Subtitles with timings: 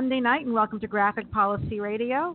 [0.00, 2.34] Monday night, and welcome to Graphic Policy Radio.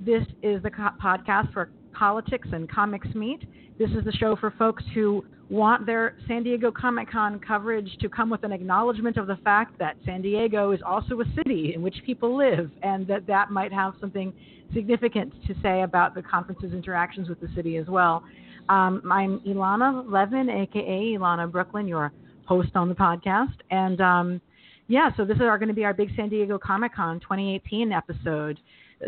[0.00, 3.46] This is the co- podcast where politics and comics meet.
[3.78, 8.08] This is the show for folks who want their San Diego Comic Con coverage to
[8.08, 11.82] come with an acknowledgement of the fact that San Diego is also a city in
[11.82, 14.32] which people live, and that that might have something
[14.74, 18.24] significant to say about the conference's interactions with the city as well.
[18.68, 22.12] Um, I'm Elana Levin, aka Ilana Brooklyn, your
[22.46, 24.40] host on the podcast, and um,
[24.88, 28.60] yeah, so this is going to be our big San Diego Comic Con 2018 episode.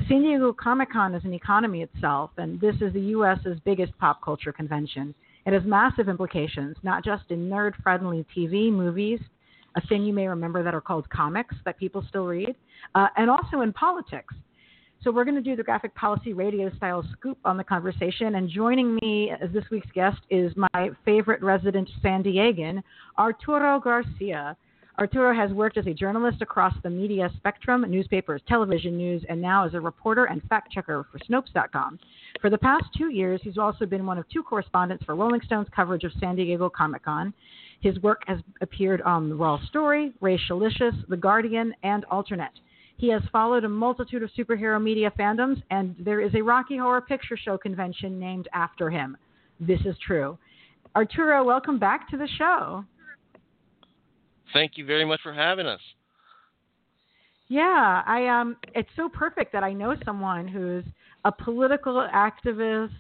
[0.08, 4.22] San Diego Comic Con is an economy itself, and this is the U.S.'s biggest pop
[4.22, 5.14] culture convention.
[5.44, 9.20] It has massive implications, not just in nerd friendly TV, movies,
[9.76, 12.54] a thing you may remember that are called comics that people still read,
[12.94, 14.34] uh, and also in politics.
[15.02, 18.36] So, we're going to do the graphic policy radio style scoop on the conversation.
[18.36, 22.82] And joining me as this week's guest is my favorite resident San Diegan,
[23.18, 24.56] Arturo Garcia.
[24.98, 29.66] Arturo has worked as a journalist across the media spectrum, newspapers, television news, and now
[29.66, 31.98] as a reporter and fact checker for Snopes.com.
[32.40, 35.68] For the past two years, he's also been one of two correspondents for Rolling Stone's
[35.74, 37.34] coverage of San Diego Comic Con.
[37.80, 42.52] His work has appeared on The Raw Story, Racialicious, The Guardian, and Alternet.
[42.96, 47.02] He has followed a multitude of superhero media fandoms, and there is a Rocky Horror
[47.02, 49.18] Picture Show convention named after him.
[49.60, 50.38] This is true.
[50.94, 52.82] Arturo, welcome back to the show.
[54.52, 55.80] Thank you very much for having us.
[57.48, 60.84] Yeah, I um it's so perfect that I know someone who's
[61.24, 62.90] a political activist,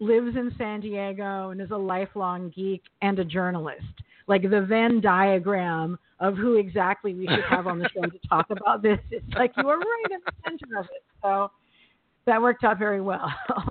[0.00, 3.84] lives in San Diego and is a lifelong geek and a journalist.
[4.26, 8.46] Like the Venn diagram of who exactly we should have on the show to talk
[8.50, 8.98] about this.
[9.10, 11.02] It's like you were right in the center of it.
[11.22, 11.50] So
[12.26, 13.32] that worked out very well.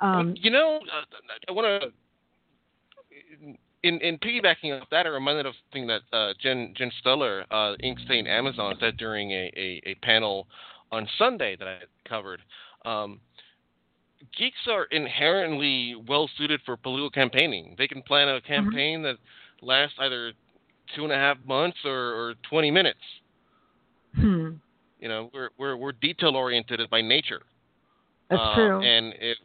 [0.00, 1.04] um, you know, uh,
[1.48, 6.72] I want to in, in piggybacking off that, I reminded of something that uh, Jen
[6.76, 7.74] Jen Stuller, uh,
[8.26, 10.46] Amazon, said during a, a, a, panel
[10.90, 11.78] on Sunday that I
[12.08, 12.40] covered.
[12.86, 13.20] Um,
[14.36, 17.74] geeks are inherently well suited for political campaigning.
[17.76, 18.46] They can plan a mm-hmm.
[18.46, 19.04] campaign mm-hmm.
[19.04, 20.32] that lasts either
[20.96, 22.98] two and a half months or, or 20 minutes.
[24.14, 24.52] Hmm.
[24.98, 27.42] You know, we're we're we're detail oriented by nature.
[28.30, 28.82] That's uh, true.
[28.82, 29.36] And it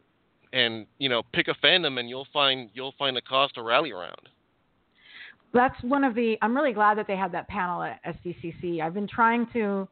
[0.52, 3.92] and you know pick a fandom and you'll find you'll find a cause to rally
[3.92, 4.28] around.
[5.52, 8.94] That's one of the i'm really glad that they had that panel at sdcc i've
[8.94, 9.88] been trying to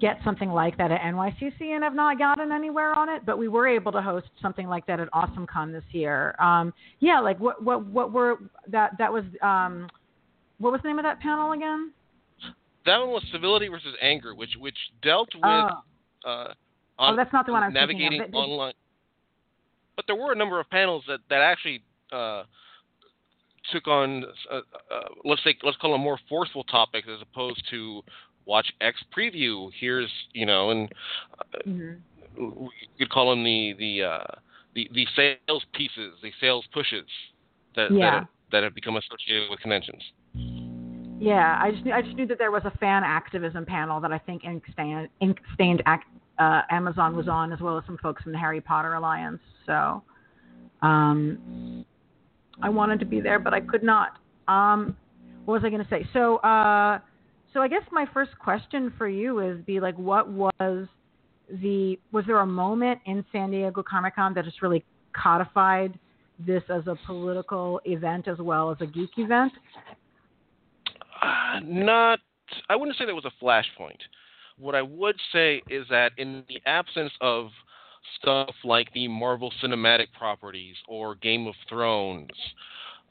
[0.00, 3.48] get something like that at nycc and have not gotten anywhere on it but we
[3.48, 6.34] were able to host something like that at awesomecon this year.
[6.40, 8.36] Um, yeah like what what what were
[8.68, 9.88] that that was um,
[10.58, 11.92] what was the name of that panel again?
[12.86, 15.82] That one was civility versus anger which which dealt with oh.
[16.24, 16.54] uh,
[16.98, 18.74] on, oh, that's not the one I was navigating online
[19.96, 22.44] but there were a number of panels that that actually uh,
[23.72, 24.60] took on uh, uh,
[25.24, 28.02] let's say let's call them more forceful topics as opposed to
[28.44, 29.70] watch X preview.
[29.78, 30.92] Here's you know, and
[31.38, 32.42] uh, mm-hmm.
[32.42, 34.34] you could call them the the uh,
[34.74, 37.06] the the sales pieces, the sales pushes
[37.76, 38.20] that yeah.
[38.20, 40.02] that, that have become associated with conventions.
[41.22, 44.10] Yeah, I just knew, I just knew that there was a fan activism panel that
[44.10, 47.98] I think Ink Stained, Ink Stained Act, uh, Amazon was on, as well as some
[47.98, 49.40] folks from the Harry Potter Alliance.
[49.66, 50.02] So
[50.82, 51.84] um,
[52.62, 54.18] I wanted to be there, but I could not.
[54.48, 54.96] Um,
[55.44, 56.06] what was I going to say?
[56.12, 56.98] So, uh,
[57.52, 60.86] so I guess my first question for you is be like, what was
[61.60, 65.98] the was there a moment in San Diego Comic Con that just really codified
[66.38, 69.52] this as a political event as well as a geek event?
[71.20, 72.18] Uh, not,
[72.68, 73.98] I wouldn't say there was a flashpoint.
[74.58, 77.48] What I would say is that in the absence of
[78.20, 82.30] stuff like the Marvel Cinematic properties or Game of Thrones,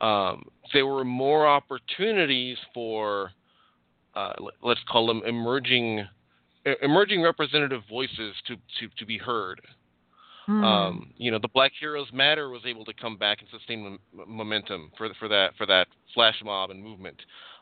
[0.01, 0.44] um,
[0.74, 3.31] there were more opportunities for,
[4.16, 6.06] uh, let's call them emerging,
[6.81, 9.62] emerging representative voices to, to, to be heard.
[10.48, 10.63] Hmm.
[10.63, 14.92] Um, you know, the Black Heroes Matter was able to come back and sustain momentum
[14.98, 17.21] for for that for that flash mob and movement.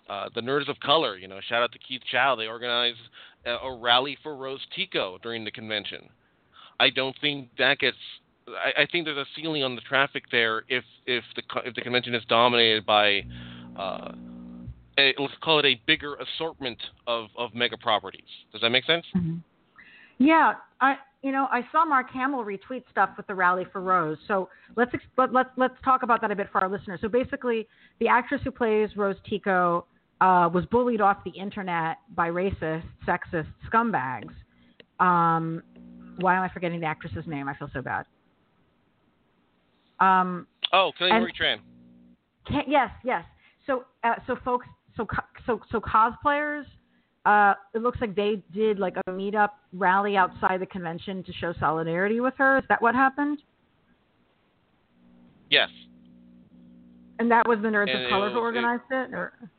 [0.10, 2.36] Uh, the Nerds of Color, you know, shout out to Keith Chow.
[2.36, 2.98] They organized
[3.46, 6.10] a, a rally for Rose Tico during the convention.
[6.80, 7.98] I don't think that gets.
[8.48, 11.82] I, I think there's a ceiling on the traffic there if if the if the
[11.82, 13.22] convention is dominated by,
[13.78, 14.14] uh,
[14.98, 18.22] a, let's call it a bigger assortment of of mega properties.
[18.52, 19.06] Does that make sense?
[19.16, 19.38] Mm-hmm.
[20.18, 24.18] Yeah, I you know I saw Mark Hamill retweet stuff with the rally for Rose.
[24.28, 27.00] So let's let, let's let's talk about that a bit for our listeners.
[27.02, 27.68] So basically,
[28.00, 29.86] the actress who plays Rose Tico
[30.22, 34.34] uh, was bullied off the internet by racist, sexist scumbags.
[35.00, 35.64] Um,
[36.18, 37.48] why am I forgetting the actress's name?
[37.48, 38.06] I feel so bad.
[40.00, 41.58] Um, oh, Kelly Marie Tran.
[42.48, 43.24] Can, yes, yes.
[43.66, 44.68] So, uh, so folks,
[44.98, 45.08] so
[45.46, 46.66] so so cosplayers
[47.26, 51.54] uh, it looks like they did like a meetup rally outside the convention to show
[51.60, 52.58] solidarity with her.
[52.58, 53.42] Is that what happened?
[55.50, 55.70] Yes.
[57.20, 59.50] And that was the Nerds And of Color who organized it, or Yes,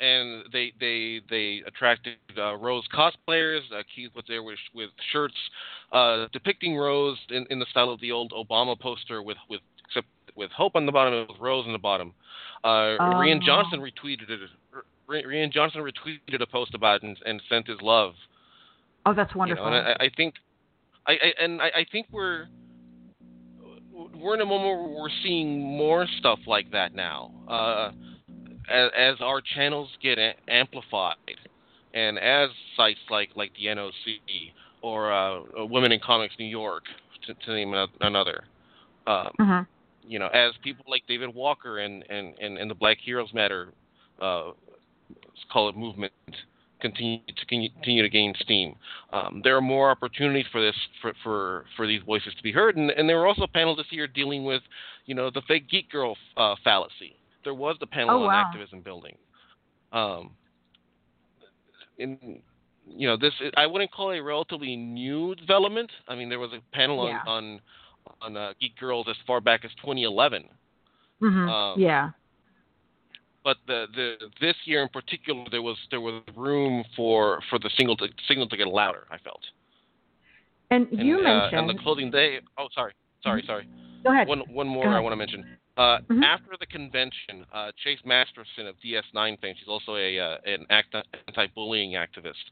[0.00, 3.60] and they they they attracted uh, Rose cosplayers.
[3.72, 5.34] Uh, Keith was there with with shirts
[5.92, 10.06] uh, depicting Rose in, in the style of the old Obama poster with with except
[10.36, 12.12] with Hope on the bottom and with Rose on the bottom.
[12.64, 13.46] Uh, Rian Oh.
[13.46, 14.40] Johnson retweeted it.
[15.08, 18.14] Rian Johnson retweeted a post about it and, and sent his love.
[19.06, 19.64] oh, that's You wonderful.
[19.70, 20.34] know, and I, I think,
[21.06, 22.48] I, I and I, I think we're
[24.14, 27.30] we're in a moment where we're seeing more stuff like that now.
[27.48, 27.92] Uh,
[28.70, 31.16] as, as our channels get a- amplified,
[31.94, 34.18] and as sites like like the NOC
[34.82, 36.84] or uh, uh, Women in Comics New York,
[37.26, 38.44] to, to name another,
[39.06, 39.66] um, Mhm.
[40.06, 43.72] you know, as people like David Walker and and and, and the Black Heroes Matter,
[44.20, 44.52] uh,
[45.08, 46.12] let's call it movement,
[46.80, 48.76] continue to continue to gain steam.
[49.12, 52.76] Um, there are more opportunities for this for, for for these voices to be heard,
[52.76, 54.62] and, and there were also panels this year dealing with,
[55.06, 57.16] you know, the fake geek girl uh, fallacy.
[57.46, 58.44] There was the panel Oh, on wow.
[58.44, 59.16] activism building.
[59.92, 60.32] Um,
[61.96, 62.42] in
[62.88, 65.90] you know this I wouldn't call it a relatively new development.
[66.08, 67.20] I mean there was a panel on Yeah.
[67.26, 67.60] on
[68.20, 70.48] on uh, Geek Girls as far back as 2011.
[71.22, 71.48] Mhm.
[71.48, 72.10] Um, yeah.
[73.44, 77.70] but the, the this year in particular there was there was room for for the
[77.78, 79.04] signal to signal to get louder.
[79.08, 79.40] I felt.
[80.72, 81.60] And And, you uh, mentioned.
[81.60, 82.40] and the clothing day.
[82.58, 82.92] Oh, sorry,
[83.22, 83.68] sorry, sorry.
[84.02, 84.26] go ahead.
[84.26, 84.88] One one more.
[84.88, 85.46] I want to mention.
[85.76, 86.24] Uh, Mhm.
[86.24, 90.94] After the convention, uh, Chase Masterson of DS9 fame, she's also a uh, an act-
[91.28, 92.44] anti-bullying activist.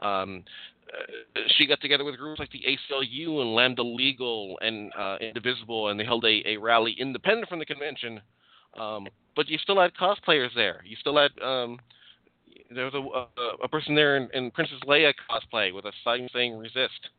[0.00, 0.44] Um,
[0.92, 5.88] uh, she got together with groups like the ACLU and Lambda Legal and uh, Indivisible,
[5.88, 8.20] and they held a, a rally independent from the convention.
[8.74, 9.06] Um,
[9.36, 10.82] but you still had cosplayers there.
[10.84, 11.78] You still had um,
[12.74, 16.28] there was a, a, a person there in, in Princess Leia cosplay with a sign
[16.32, 17.10] saying "Resist."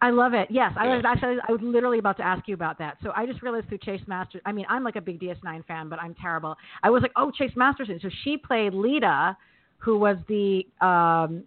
[0.00, 0.48] I love it.
[0.50, 2.98] Yes, I was actually I was literally about to ask you about that.
[3.02, 4.42] So I just realized through Chase Masters.
[4.46, 6.56] I mean, I'm like a big DS9 fan, but I'm terrible.
[6.82, 7.98] I was like, oh, Chase Masterson.
[8.00, 9.36] So she played Leeta,
[9.78, 11.44] who was the um,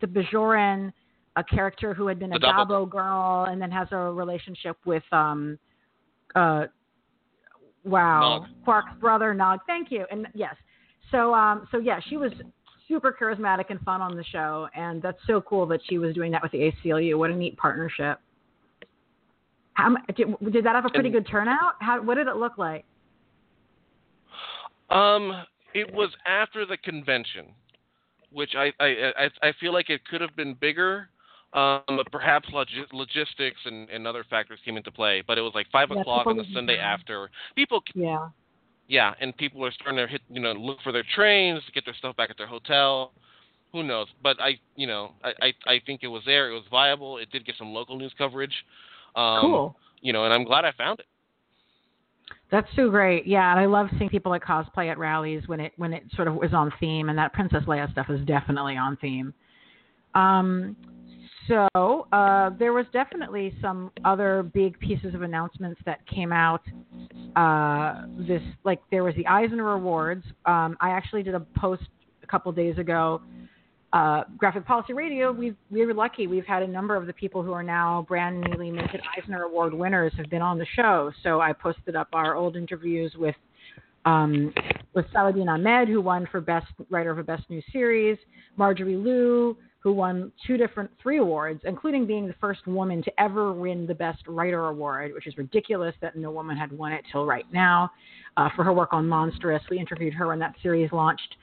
[0.00, 0.92] the Bajoran,
[1.36, 5.04] a character who had been a The Dabo girl, and then has a relationship with
[5.12, 5.58] um,
[6.34, 6.64] uh,
[7.84, 8.48] wow, Nog.
[8.64, 9.60] Quark's brother Nog.
[9.66, 10.06] Thank you.
[10.10, 10.56] And yes,
[11.10, 12.32] so um, so yeah, she was
[12.92, 16.30] super charismatic and fun on the show, and that's so cool that she was doing
[16.32, 17.16] that with the ACLU.
[17.16, 18.18] What a neat partnership.
[19.74, 21.74] How did, did that have a pretty And- good turnout?
[21.80, 22.84] How what did it look like?
[24.90, 27.46] Um, it was after the convention,
[28.30, 29.12] which I I
[29.42, 31.08] I, I feel like it could have been bigger.
[31.54, 35.22] Um, but perhaps logi- logistics and, and other factors came into play.
[35.26, 37.28] But it was like five Yeah, o'clock on the Sunday after.
[37.54, 38.28] People, Yeah.
[38.88, 41.94] Yeah, and people are starting to hit, you know, look for their trains, get their
[41.94, 43.12] stuff back at their hotel.
[43.72, 44.06] Who knows?
[44.22, 46.50] But I, you know, I, I, I think it was there.
[46.50, 47.18] It was viable.
[47.18, 48.52] It did get some local news coverage.
[49.16, 49.76] Um, cool.
[50.02, 51.06] You know, and I'm glad I found it.
[52.50, 53.26] That's so great.
[53.26, 56.28] Yeah, and I love seeing people like cosplay at rallies when it when it sort
[56.28, 59.32] of was on theme, and that Princess Leia stuff is definitely on theme.
[60.14, 60.76] Um,
[61.48, 66.62] so uh, there was definitely some other big pieces of announcements that came out.
[67.36, 70.24] Uh, this like there was the Eisner Awards.
[70.46, 71.82] Um, I actually did a post
[72.22, 73.22] a couple days ago.
[73.92, 76.26] Uh, Graphic Policy Radio, we we were lucky.
[76.26, 79.74] We've had a number of the people who are now brand newly minted Eisner Award
[79.74, 81.12] winners have been on the show.
[81.22, 83.36] So I posted up our old interviews with
[84.04, 84.52] um,
[84.94, 88.18] with Saladin Ahmed, who won for Best Writer of a Best New Series,
[88.56, 93.52] Marjorie Liu, who won two different three awards, including being the first woman to ever
[93.52, 97.26] win the Best Writer Award, which is ridiculous that no woman had won it till
[97.26, 97.90] right now.
[98.36, 101.36] Uh, for her work on Monstress, we interviewed her when that series launched,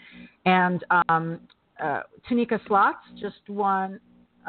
[0.45, 1.39] and um,
[1.83, 3.99] uh, Taneka Stotts just won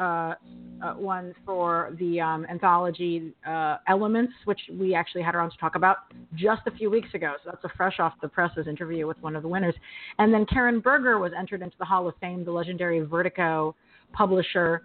[0.01, 0.35] uh,
[0.83, 5.57] uh, one for the um, anthology uh, Elements, which we actually had her on to
[5.57, 5.97] talk about
[6.33, 7.33] just a few weeks ago.
[7.43, 9.75] So that's a fresh off the presses interview with one of the winners.
[10.17, 13.75] And then Karen Berger was entered into the Hall of Fame, the legendary Vertigo
[14.11, 14.83] publisher.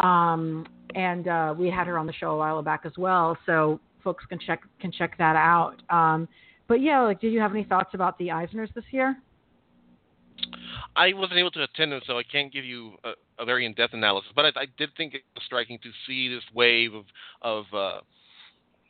[0.00, 3.78] Um, and uh, we had her on the show a while back as well, so
[4.02, 5.76] folks can check can check that out.
[5.88, 6.28] Um,
[6.66, 9.16] but yeah, like, did you have any thoughts about the Eisners this year?
[10.96, 13.94] I wasn't able to attend them, so I can't give you a, a very in-depth
[13.94, 14.30] analysis.
[14.34, 17.04] But I, I did think it was striking to see this wave of
[17.42, 18.00] of uh,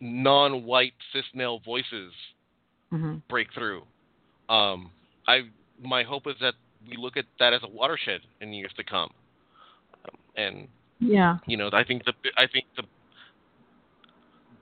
[0.00, 2.12] non-white cis male voices
[2.92, 3.16] Mm-hmm.
[3.30, 3.82] break through.
[4.50, 4.90] Um,
[5.26, 5.44] I
[5.82, 6.52] my hope is that
[6.86, 9.08] we look at that as a watershed in years to come.
[10.04, 10.68] Um, and
[11.00, 11.38] Yeah.
[11.46, 12.82] you know, I think the I think the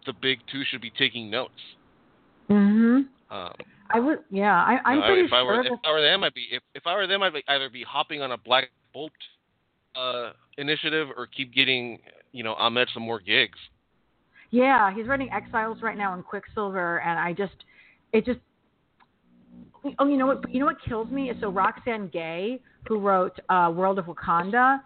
[0.07, 1.61] the big two should be taking notes.
[2.49, 3.35] Mm-hmm.
[3.37, 3.53] Um,
[3.93, 5.75] I would, yeah, I, I'm know, pretty if I were, sure.
[5.75, 7.83] If I were them, I'd be if, if I were them, I'd be, either be
[7.83, 9.13] hopping on a Black Bolt
[9.97, 11.99] uh, initiative or keep getting
[12.33, 13.59] you know Ahmed some more gigs.
[14.51, 17.55] Yeah, he's writing Exiles right now in Quicksilver, and I just,
[18.13, 18.41] it just,
[19.99, 20.53] oh, you know what?
[20.53, 24.81] You know what kills me is so Roxane Gay, who wrote uh, World of Wakanda,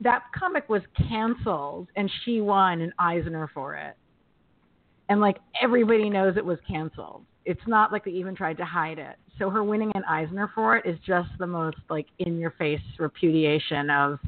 [0.00, 3.96] that comic was canceled, and she won an Eisner for it,
[5.08, 7.22] and like everybody knows it was canceled.
[7.46, 9.16] It's not like they even tried to hide it.
[9.38, 12.80] So her winning an Eisner for it is just the most like in your face
[12.98, 14.18] repudiation of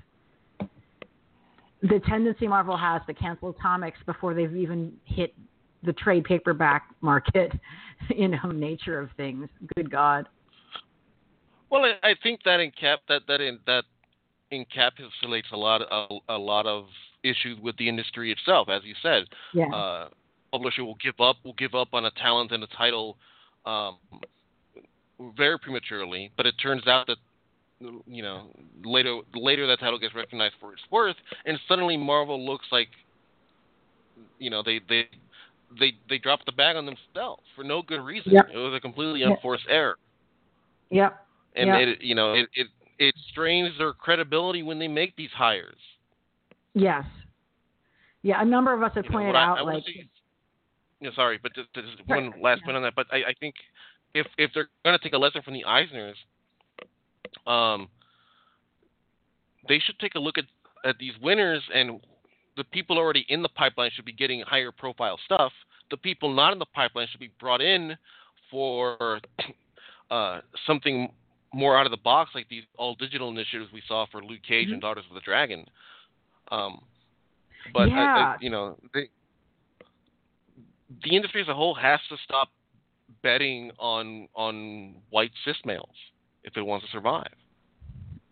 [1.83, 5.35] the tendency Marvel has to cancel comics before they've even hit
[5.83, 7.53] the trade paperback market,
[8.17, 9.49] you know, nature of things.
[9.77, 10.29] Good God.
[11.71, 13.85] Well, I, I think that encap that that in that
[14.53, 16.87] encapsulates a lot a, a lot of
[17.23, 19.25] issues with the industry itself, as you said.
[19.53, 19.67] Yeah.
[19.67, 20.09] Uh,
[20.51, 23.17] publisher will give up will give up on a talent and a title
[23.67, 23.97] um,
[25.37, 27.17] very prematurely, but it turns out that
[28.07, 28.49] you know
[28.85, 32.89] later later that title gets recognized for its worth, and suddenly Marvel looks like
[34.39, 35.07] you know they they
[35.79, 38.33] they they dropped the bag on themselves for no good reason.
[38.33, 38.49] Yep.
[38.53, 39.31] It was a completely Yep.
[39.31, 39.99] unforced error,
[40.91, 41.27] Yep.
[41.57, 41.79] and Yep.
[41.89, 45.79] it you know it, it it strains their credibility when they make these hires.
[46.75, 47.05] Yes.
[48.23, 49.85] Yeah, a number of us have You pointed I- out I will like
[51.01, 52.65] yeah, sorry, but just, just one last Yeah.
[52.65, 52.95] point on that.
[52.95, 53.55] But I, I think
[54.15, 56.15] if if they're going to take a lesson from the Eisners,
[57.47, 57.89] um,
[59.69, 60.45] they should take a look at
[60.85, 62.01] at these winners and
[62.57, 65.53] the people already in the pipeline should be getting higher profile stuff.
[65.91, 67.97] The people not in the pipeline should be brought in
[68.51, 69.21] for
[70.11, 71.13] uh, something
[71.55, 74.69] more out of the box, like these all digital initiatives we saw for Luke Cage
[74.69, 74.75] Mhm.
[74.75, 75.65] and Daughters of the Dragon.
[76.51, 76.81] Um,
[77.73, 79.09] but I, I, you know, they,
[81.05, 82.49] the industry as a whole has to stop
[83.23, 85.89] betting on on white cis males
[86.45, 87.33] if it wants to survive.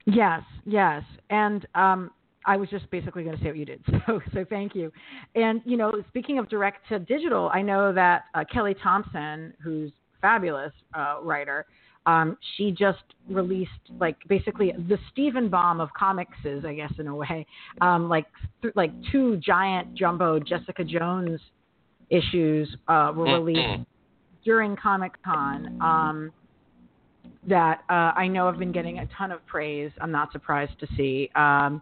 [0.07, 1.03] Yes, yes.
[1.31, 2.11] And um,
[2.47, 3.81] I was just basically going to say what you did.
[4.07, 4.93] So, so thank you.
[5.35, 9.91] And you know, speaking of direct to digital, I know that uh, Kelly Thompson, who's
[10.21, 11.67] fabulous uh, writer,
[12.07, 17.09] um, she just released like basically the Stephen Bomb of comics is, I guess, in
[17.09, 17.45] a way,
[17.81, 18.27] um, like
[18.63, 21.41] th- like two giant jumbo Jessica Jones
[22.11, 23.87] issues uh, were released
[24.45, 25.79] during Comic Con.
[25.81, 26.33] Um,
[27.49, 29.91] that uh, I know have been getting a ton of praise.
[30.01, 31.31] I'm not surprised to see.
[31.35, 31.81] Um,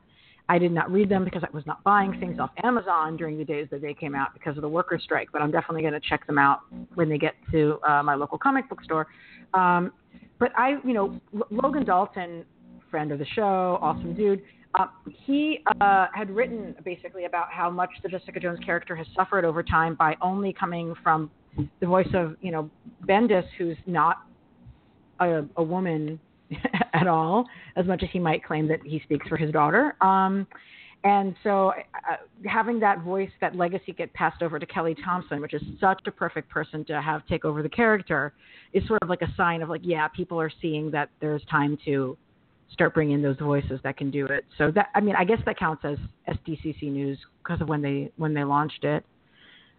[0.49, 3.45] I did not read them because I was not buying things off Amazon during the
[3.45, 5.28] days that they came out because of the worker strike.
[5.33, 6.61] But I'm definitely going to check them out
[6.95, 9.07] when they get to uh, my local comic book store.
[9.54, 9.93] Um,
[10.38, 12.45] but I, you know, L- Logan Dalton,
[12.90, 14.43] friend of the show, awesome dude.
[14.75, 19.45] Uh, he uh, had written basically about how much the Jessica Jones character has suffered
[19.45, 21.31] over time by only coming from
[21.81, 22.69] the voice of, you know,
[23.07, 24.25] Bendis, who's not
[25.21, 26.19] a, a woman
[26.93, 29.95] at all, as much as he might claim that he speaks for his daughter.
[30.00, 30.47] Um,
[31.04, 32.16] and so uh,
[32.47, 36.11] having that voice, that legacy get passed over to Kelly Thompson, which is such a
[36.11, 38.33] perfect person to have take over the character,
[38.73, 41.76] is sort of like a sign of like, yeah, people are seeing that there's time
[41.85, 42.16] to
[42.73, 44.44] start bringing those voices that can do it.
[44.59, 48.11] So that, I mean, I guess that counts as SDCC news because of when they
[48.16, 49.04] when they launched it.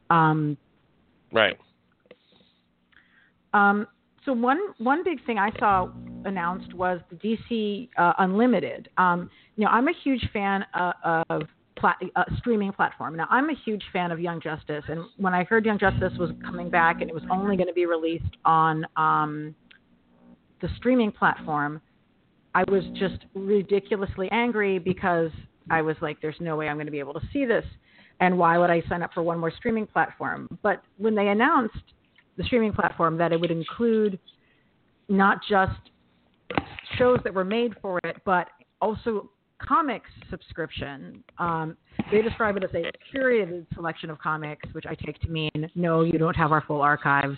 [0.09, 0.57] Um,
[1.31, 1.57] Right.
[3.53, 3.87] um,
[4.25, 5.89] so one one big thing I saw
[6.25, 8.89] announced was the DC uh, Unlimited.
[8.97, 11.43] Um, you know, I'm a huge fan uh, of
[11.77, 13.15] plat- uh, streaming platform.
[13.15, 16.31] Now, I'm a huge fan of Young Justice, and when I heard Young Justice was
[16.43, 19.55] coming back and it was only going to be released on um,
[20.61, 21.81] the streaming platform,
[22.55, 25.29] I was just ridiculously angry because
[25.69, 27.65] I was like, "There's no way I'm going to be able to see this."
[28.21, 30.47] And why would I sign up for one more streaming platform?
[30.63, 31.75] But when they announced
[32.37, 34.17] the streaming platform that it would include
[35.09, 35.79] not just
[36.97, 38.47] shows that were made for it, but
[38.81, 41.23] also comics subscription.
[41.37, 41.77] Um,
[42.11, 46.03] they describe it as a curated selection of comics, which I take to mean no,
[46.03, 47.37] you don't have our full archives,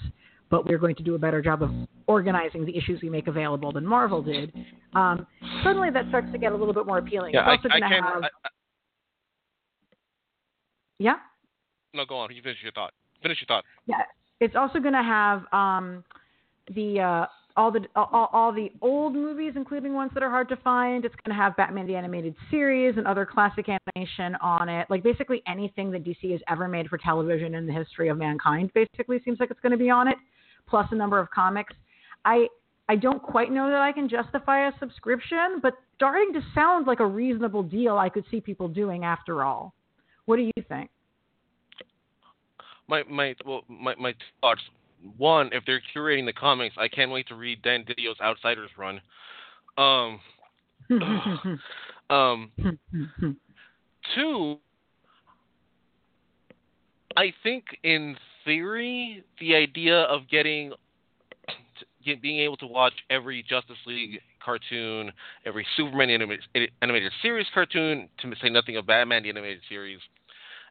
[0.50, 1.72] but we're going to do a better job of
[2.08, 4.54] organizing the issues we make available than Marvel did.
[4.96, 5.28] Um,
[5.64, 7.34] suddenly, that starts to get a little bit more appealing.
[7.34, 8.04] Yeah, I, it's also I going to can.
[8.04, 8.50] have, I, I,
[11.00, 11.16] yeah.
[11.94, 12.34] no, go on.
[12.34, 12.94] You finish your thought.
[13.22, 13.66] Finish your thought.
[13.86, 14.04] Yeah,
[14.40, 16.04] it's also going to have um,
[16.74, 17.26] the uh,
[17.58, 21.04] all the all, all the old movies, including ones that are hard to find.
[21.04, 24.88] It's going to have Batman the Animated Series and other classic animation on it.
[24.90, 28.72] Like basically anything that DC has ever made for television in the history of mankind,
[28.74, 30.18] basically seems like it's going to be on it.
[30.68, 31.74] Plus a number of comics.
[32.26, 32.48] I
[32.90, 37.00] I don't quite know that I can justify a subscription, but starting to sound like
[37.00, 37.98] a reasonable deal.
[37.98, 39.74] I could see people doing after all.
[40.26, 40.90] What do you think?
[42.88, 44.62] My my well my my thoughts
[45.18, 49.02] one, if they're curating the comics, I can't wait to read Dan Didio's Outsiders run.
[49.78, 50.20] Um,
[52.10, 52.52] um,
[54.16, 54.58] two,
[57.16, 58.16] I think in
[58.48, 60.74] theory, the idea of getting
[62.22, 65.12] being able to watch every Justice League cartoon,
[65.46, 66.46] every Superman animated,
[66.82, 70.00] animated series cartoon, to say nothing of Batman the animated series,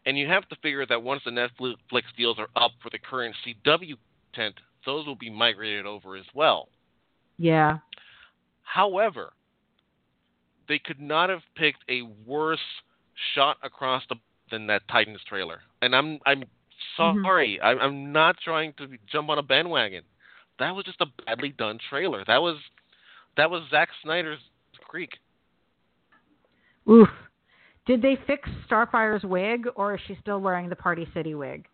[0.06, 3.36] and you have to figure that once the Netflix deals are up for the current
[3.46, 3.96] CW
[4.34, 4.54] tent,
[4.86, 6.68] those will be migrated over as well.
[7.36, 7.78] Yeah.
[8.62, 9.34] However,
[10.68, 12.58] they could not have picked a worse
[13.34, 14.16] shot across the
[14.50, 15.60] than that Titans trailer.
[15.82, 16.44] And I'm I'm.
[16.96, 17.66] Sorry, mm-hmm.
[17.66, 20.02] I'm, I'm not trying to jump on a bandwagon.
[20.58, 22.24] That was just a badly done trailer.
[22.26, 22.56] That was
[23.36, 24.38] that was Zack Snyder's
[24.88, 25.10] Creek.
[26.90, 27.08] Oof.
[27.86, 31.66] Did they fix Starfire's wig, or is she still wearing the Party City wig?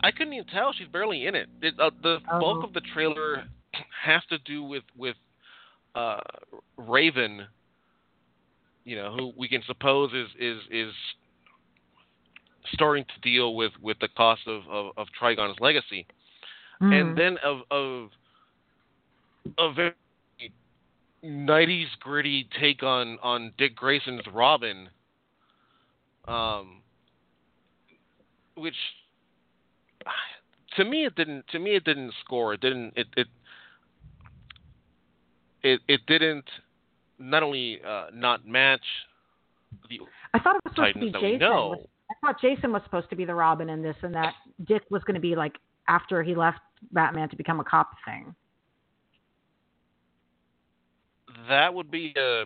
[0.00, 0.72] I couldn't even tell.
[0.72, 1.48] She's barely in it.
[1.60, 2.38] it uh, the oh.
[2.38, 3.44] bulk of the trailer
[4.04, 5.16] has to do with with
[5.94, 6.20] uh,
[6.76, 7.46] Raven.
[8.84, 10.92] You know, who we can suppose is is is
[12.72, 16.06] starting to deal with with the cost of of, of Trigon's legacy,
[16.80, 16.92] mm.
[16.92, 18.10] and then of of
[19.58, 19.94] a very
[21.24, 24.88] 90s gritty take on on Dick Grayson's Robin,
[26.26, 26.82] um,
[28.56, 28.74] which
[30.76, 32.54] to me it didn't to me it didn't score.
[32.54, 33.26] It didn't it it
[35.62, 36.44] it, it didn't
[37.18, 38.84] not only uh, not match
[39.88, 40.00] the
[40.32, 41.38] I thought it was supposed Titans to be Jason.
[42.22, 44.34] I thought Jason was supposed to be the Robin in this, and that
[44.66, 45.54] Dick was going to be like
[45.88, 46.60] after he left
[46.92, 48.34] Batman to become a cop thing.
[51.48, 52.44] That would be a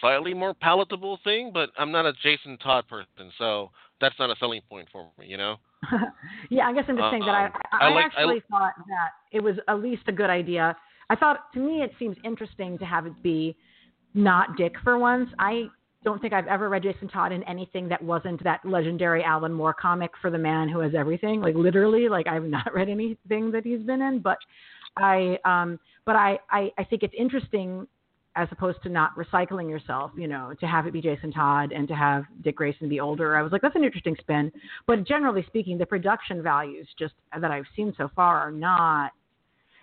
[0.00, 3.70] slightly more palatable thing, but I'm not a Jason Todd person, so
[4.00, 5.56] that's not a selling point for me, you know.
[6.50, 8.50] yeah, I guess I'm just saying that I um, I, I, I like, actually I,
[8.50, 10.76] thought that it was at least a good idea.
[11.08, 13.56] I thought to me it seems interesting to have it be
[14.14, 15.30] not Dick for once.
[15.38, 15.68] I
[16.04, 19.74] don't think I've ever read Jason Todd in anything that wasn't that legendary Alan Moore
[19.74, 21.40] comic for the man who has everything.
[21.40, 24.38] Like literally, like I've not read anything that he's been in, but
[24.96, 27.86] I um but I I, I think it's interesting
[28.34, 31.86] as opposed to not recycling yourself, you know, to have it be Jason Todd and
[31.88, 33.36] to have Dick Grayson be older.
[33.36, 34.50] I was like, that's an interesting spin.
[34.86, 39.12] But generally speaking, the production values just that I've seen so far are not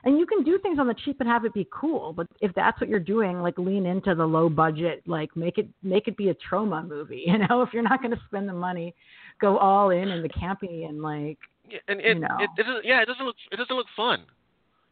[0.03, 2.53] and you can do things on the cheap and have it be cool but if
[2.55, 6.15] that's what you're doing like lean into the low budget like make it make it
[6.17, 8.93] be a Troma movie you know if you're not going to spend the money
[9.41, 11.37] go all in in the campy and like
[11.69, 12.37] yeah, and it, you know.
[12.39, 14.23] it, it doesn't yeah it doesn't look it doesn't look fun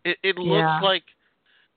[0.04, 0.80] it it looks yeah.
[0.82, 1.04] like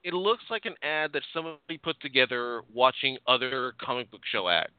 [0.03, 4.71] it looks like an ad that somebody put together watching other comic book show ads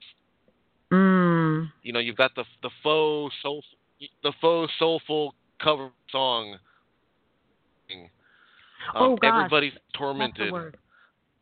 [0.91, 1.69] mm.
[1.83, 3.63] you know you've got the the faux soul
[4.23, 6.57] the faux soulful cover song
[8.95, 10.49] um, oh gosh, everybody's tormented.
[10.49, 10.75] the worst.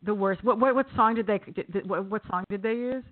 [0.03, 0.43] The worst.
[0.43, 1.39] What, what what song did they?
[1.39, 3.03] Did, what, what song did they use?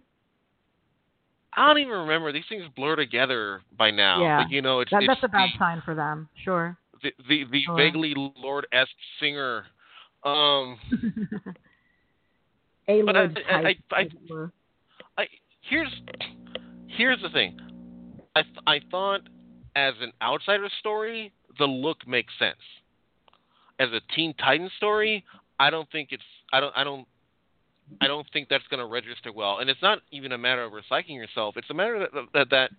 [1.55, 2.31] I don't even remember.
[2.31, 4.21] These things blur together by now.
[4.21, 6.29] Yeah, but, you know, it's, that, it's that's a bad the, sign for them.
[6.43, 6.77] Sure.
[7.03, 7.75] The the, the sure.
[7.75, 9.65] vaguely Lorde esque singer.
[10.23, 10.77] Um,
[12.87, 14.09] a but I, I, I, I,
[15.17, 15.27] I,
[15.69, 15.91] here's
[16.87, 17.59] here's the thing.
[18.35, 19.21] I I thought
[19.75, 22.57] as an outsider story, the look makes sense
[23.79, 25.23] as a Teen Titans story,
[25.59, 27.07] I don't think it's I don't I don't
[28.01, 29.59] I don't think that's going to register well.
[29.59, 31.55] And it's not even a matter of recycling yourself.
[31.57, 32.71] It's a matter that that, that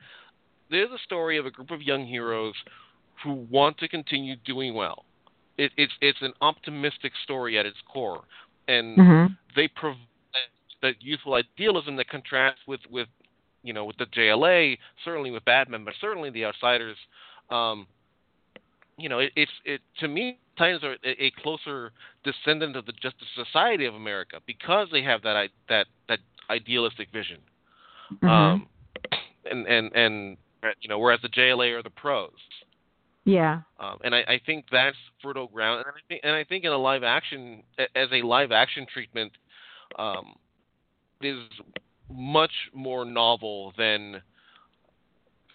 [0.70, 2.54] there's a story of a group of young heroes
[3.24, 5.04] who want to continue doing well.
[5.56, 8.22] It, it's it's an optimistic story at its core,
[8.68, 9.32] and mm-hmm.
[9.56, 9.98] they provide
[10.82, 13.08] that youthful idealism that contrasts with with
[13.62, 16.96] you know with the JLA, certainly with Batman, but certainly the Outsiders.
[17.50, 17.86] Um,
[18.98, 20.38] you know, it, it's it to me.
[20.58, 21.92] Titans are a, closer
[22.24, 26.18] descendant of the Justice Society of America because they have that that that
[26.50, 27.38] idealistic vision.
[28.12, 28.28] Mm-hmm.
[28.28, 28.66] Um,
[29.48, 30.36] and and and
[30.80, 32.32] you know, whereas the JLA are the pros.
[33.24, 33.60] Yeah.
[33.78, 35.84] Um, and I, I think that's fertile ground.
[35.86, 39.32] And I think and I think in a live action as a live action treatment,
[39.98, 40.34] um,
[41.20, 41.38] is
[42.10, 44.22] much more novel than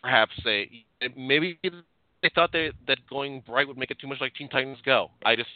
[0.01, 1.60] perhaps say maybe
[2.23, 5.12] they thought they, that going bright would make it too much like Teen Titans Go.
[5.23, 5.49] I just.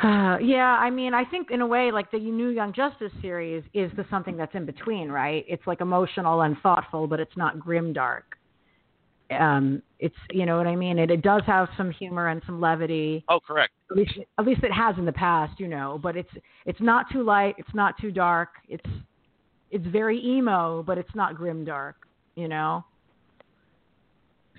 [0.00, 3.64] Uh, yeah, I mean, I think in a way, like the New Young Justice series
[3.74, 5.44] is the something that's in between, right?
[5.48, 8.36] It's like emotional and thoughtful, but it's not grim dark.
[9.30, 10.98] Um, it's you know what I mean.
[10.98, 13.24] It it does have some humor and some levity.
[13.28, 13.72] Oh, correct.
[13.90, 15.98] At least at least it has in the past, you know.
[16.02, 16.30] But it's
[16.64, 17.54] it's not too light.
[17.58, 18.50] It's not too dark.
[18.68, 18.88] It's
[19.70, 21.96] it's very emo, but it's not grim dark.
[22.36, 22.84] You know.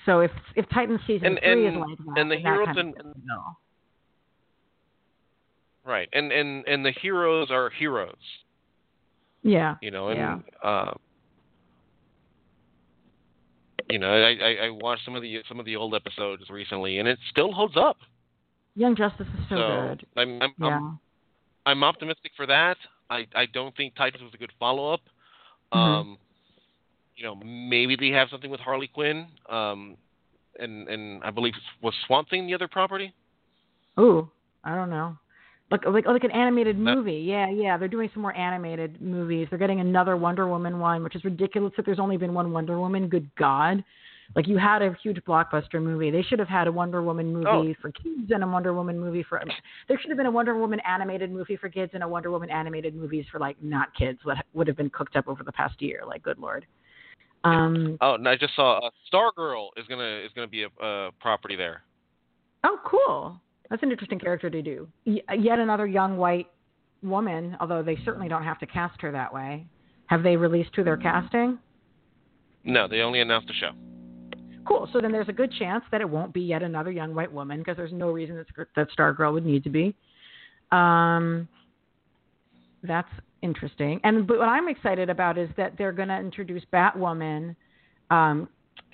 [0.05, 2.95] So if if Titan season And- three and- is like that, and the heroes and-.
[5.85, 8.15] Right, and and and the heroes are heroes,
[9.41, 10.39] yeah, you know, and Yeah.
[10.69, 10.93] uh,
[13.89, 16.99] you know, I, I I watched some of the some of the old episodes recently,
[16.99, 17.97] and it still holds up.
[18.75, 20.05] Young Justice is so, good.
[20.15, 20.67] I'm I'm, Yeah.
[20.77, 20.99] I'm
[21.65, 22.77] I'm optimistic for that.
[23.09, 25.01] I I don't think Titans was a good follow up.
[25.73, 25.77] Mhm.
[25.77, 26.17] Um,
[27.19, 29.27] you know, maybe they have something with Harley Quinn.
[29.49, 29.97] Um,
[30.57, 33.13] and and I believe was Swamp Thing the other property.
[33.99, 34.29] Ooh,
[34.63, 35.17] I don't know.
[35.69, 37.17] Like like like an animated That- movie.
[37.27, 37.77] Yeah, yeah.
[37.77, 39.47] They're doing some more animated movies.
[39.49, 42.79] They're getting another Wonder Woman one, which is ridiculous that there's only been one Wonder
[42.79, 43.07] Woman.
[43.09, 43.83] Good God.
[44.35, 46.11] Like you had a huge blockbuster movie.
[46.11, 47.73] They should have had a Wonder Woman movie Oh.
[47.81, 49.41] for kids and a Wonder Woman movie for.
[49.87, 52.49] There should have been a Wonder Woman animated movie for kids and a Wonder Woman
[52.49, 54.19] animated movies for like not kids.
[54.23, 56.03] What would have been cooked up over the past year.
[56.05, 56.65] Like, good lord.
[57.43, 57.97] Um.
[58.01, 61.55] Oh, and I just saw uh, Stargirl is gonna is gonna be a uh, property
[61.55, 61.83] there.
[62.63, 63.39] Oh, cool.
[63.69, 64.87] That's an interesting character to do.
[65.05, 66.47] Y- yet another young white
[67.01, 69.65] woman, although they certainly don't have to cast her that way.
[70.07, 71.59] Have they released who they're casting?
[72.63, 73.71] No, they only announced the show.
[74.67, 74.89] Cool.
[74.91, 77.59] So then there's a good chance that it won't be yet another young white woman
[77.59, 79.95] because there's no reason that, that Stargirl would need to be.
[80.71, 81.47] Um,
[82.83, 83.09] that's
[83.41, 83.99] interesting.
[84.03, 87.55] And but what I'm excited about is that they're going to introduce Batwoman.
[88.09, 88.49] Um,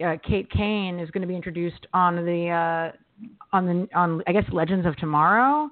[0.05, 2.91] uh, Kate Kane is going to be introduced on the uh,
[3.53, 5.69] on the on I guess Legends of Tomorrow,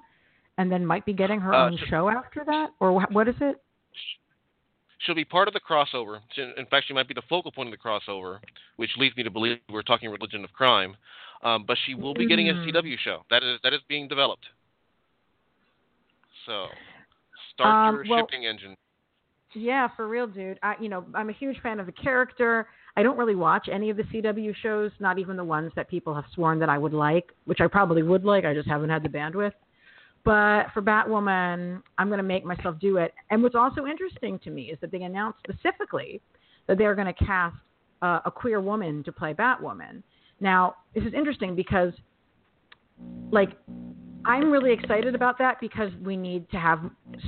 [0.58, 2.70] and then might be getting her Uh, own show after that.
[2.80, 3.58] Or wh- what is it?
[5.00, 6.20] She'll be part of the crossover.
[6.32, 8.40] She- In fact, she might be the focal point of the crossover,
[8.78, 10.96] which leads me to believe we're talking Religion of Crime.
[11.44, 12.66] Um, but she will be getting a Mm.
[12.66, 13.26] CW show.
[13.30, 14.46] That is that is being developed.
[16.46, 16.68] So,
[17.56, 18.76] start Um, your well- shipping engine.
[19.56, 20.58] Yeah, for real, dude.
[20.64, 22.68] I, you know, I'm a huge fan of the character.
[22.98, 26.14] I don't really watch any of the CW shows, not even the ones that people
[26.16, 28.46] have sworn that I would like, which I probably would like.
[28.46, 29.54] I just haven't had the bandwidth.
[30.24, 33.14] But for Batwoman, I'm going to make myself do it.
[33.30, 36.20] And what's also interesting to me is that they announced specifically
[36.66, 37.58] that they're going to cast
[38.02, 40.02] uh, a queer woman to play Batwoman.
[40.40, 41.94] Now, this is interesting because,
[43.32, 43.52] like,
[44.26, 46.80] I'm really excited about that because we need to have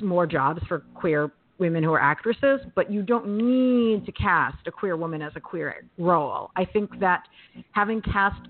[0.01, 4.71] more jobs for queer women who are actresses, but you don't need to cast a
[4.71, 6.51] queer woman as a queer role.
[6.55, 7.23] I think that
[7.71, 8.41] having cast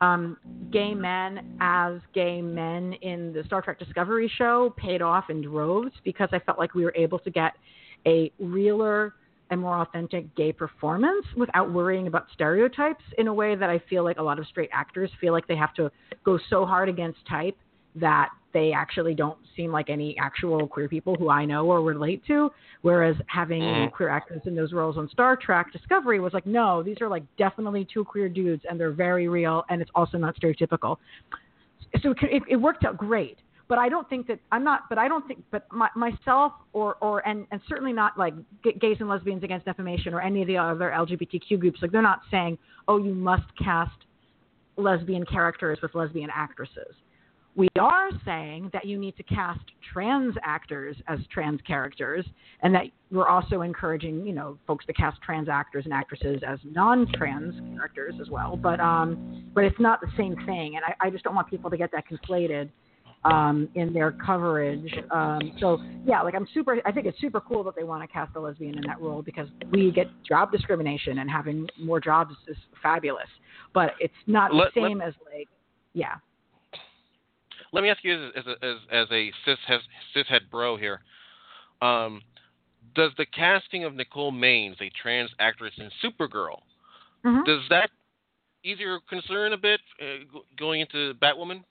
[0.00, 0.38] um,
[0.72, 5.92] gay men as gay men in the Star Trek Discovery show paid off in droves
[6.04, 7.52] because I felt like we were able to get
[8.06, 9.14] a realer
[9.50, 14.02] and more authentic gay performance without worrying about stereotypes in a way that I feel
[14.02, 15.90] like a lot of straight actors feel like they have to
[16.24, 17.56] go so hard against type
[17.96, 22.22] that they actually don't seem like any actual queer people who I know or relate
[22.26, 22.50] to.
[22.82, 23.92] Whereas having Mhm.
[23.92, 27.24] queer actors in those roles on Star Trek Discovery was like, no, these are like
[27.36, 30.96] definitely two queer dudes and they're very real and it's also not stereotypical.
[32.02, 33.38] So it, it, it worked out great.
[33.68, 34.88] But I don't think that I'm not.
[34.88, 35.42] But I don't think.
[35.50, 38.32] But my, myself or or and and certainly not like
[38.78, 41.82] gays and lesbians against defamation or any of the other LGBTQ groups.
[41.82, 43.96] Like they're not saying, oh, you must cast
[44.76, 46.94] lesbian characters with lesbian actresses.
[47.56, 49.60] We are saying that you need to cast
[49.92, 52.24] trans actors as trans characters,
[52.62, 56.58] and that we're also encouraging, you know, folks to cast trans actors and actresses as
[56.64, 58.56] non-trans characters as well.
[58.56, 61.70] But um, but it's not the same thing, and I, I just don't want people
[61.70, 62.68] to get that conflated
[63.24, 64.92] um, in their coverage.
[65.10, 66.78] Um, so yeah, like I'm super.
[66.84, 69.22] I think it's super cool that they want to cast a lesbian in that role
[69.22, 73.28] because we get job discrimination, and having more jobs is fabulous.
[73.72, 75.48] But it's not the Let- let- same as like,
[75.94, 76.16] yeah.
[77.72, 79.58] Let me ask you, as as as, as a cis
[80.14, 81.00] cishet bro here,
[81.82, 82.22] um,
[82.94, 86.60] does the casting of Nicole Maines, a trans actress in Supergirl,
[87.24, 87.44] Mhm.
[87.44, 87.90] does that
[88.64, 91.64] ease your concern a bit uh, going into Batwoman?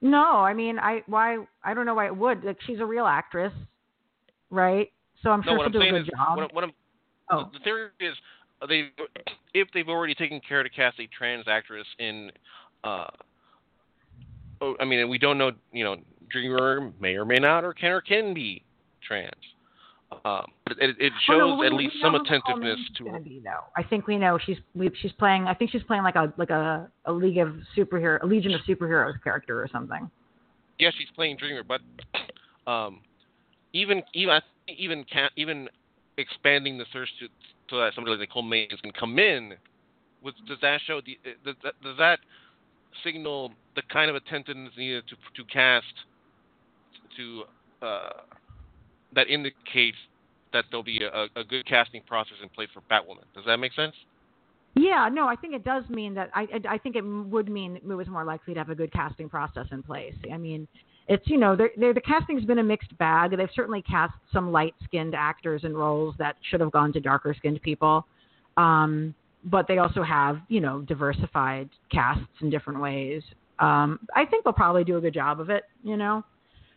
[0.00, 2.44] No, I mean, I why I don't know why it would.
[2.44, 3.52] Like she's a real actress,
[4.50, 4.92] right?
[5.22, 6.36] So I'm sure she'll I'm do a good is, job.
[6.36, 6.70] what, what
[7.30, 8.14] oh, the theory is,
[8.68, 8.90] they
[9.54, 12.30] if they've already taken care to cast a trans actress in,
[12.82, 13.06] uh,
[14.60, 15.96] oh, I mean, we don't know, you know,
[16.30, 18.62] Dreamer may or may not, or can or can be
[19.06, 19.30] trans.
[20.24, 23.64] Um, but it, it shows no, we- at least some attentiveness to gonna be, though.
[23.76, 25.44] I think we know she's we, she's playing.
[25.44, 28.60] I think she's playing like a like a a League of Superhero, a Legion of
[28.62, 30.08] Superheroes character or something.
[30.78, 31.80] yeah, she's playing Dreamer, but
[32.70, 33.00] um,
[33.72, 35.04] even even even
[35.36, 35.68] even
[36.16, 37.26] expanding the search to
[37.70, 39.54] so that somebody like Nicole Maines can come in,
[40.22, 42.18] with, does that show the uh, does that, does that
[43.04, 45.86] signal the kind of attentiveness needed to to cast
[47.16, 47.42] to
[47.82, 48.22] uh,
[49.14, 49.96] that indicates
[50.52, 53.24] that there'll be a, a good casting process in place for Batwoman?
[53.34, 53.94] Does that make sense?
[54.76, 56.30] Yeah, no, I think it does mean that.
[56.34, 59.28] I I think it would mean it was more likely to have a good casting
[59.28, 60.14] process in place.
[60.32, 60.66] I mean,
[61.06, 63.36] it's you know, they're, they're, the casting's been a mixed bag.
[63.36, 68.06] They've certainly cast some light-skinned actors in roles that should have gone to darker-skinned people,
[68.56, 73.22] um, but they also have you know diversified casts in different ways.
[73.58, 75.64] Um, I think they'll probably do a good job of it.
[75.82, 76.24] You know,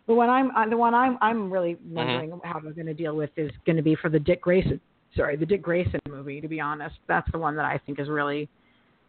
[0.05, 1.95] But when I'm uh, the one I'm I'm really Mm-hmm.
[1.95, 4.79] wondering how they're going to deal with is going to be for the Dick Grayson.
[5.15, 6.41] Sorry, the Dick Grayson movie.
[6.41, 8.47] To be honest, that's the one that I think is really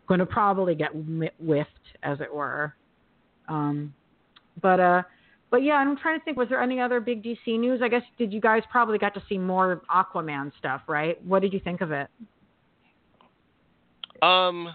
[0.07, 1.69] going to probably get whi- whiffed,
[2.03, 2.73] as it were.
[3.49, 3.93] Um,
[4.63, 5.03] but uh,
[5.51, 6.37] but yeah, I'm trying to think.
[6.39, 7.81] Was there any other big DC news?
[7.83, 11.23] I guess did you guys probably got to see more Aquaman stuff, right?
[11.27, 12.09] What did you think of it?
[14.23, 14.75] Um,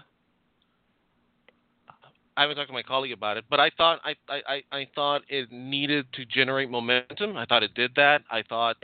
[2.36, 5.22] I haven't talked to my colleague about it, but I thought I, I, I- thought
[5.28, 7.36] it needed to generate momentum.
[7.36, 8.22] I thought it did that.
[8.30, 8.76] I thought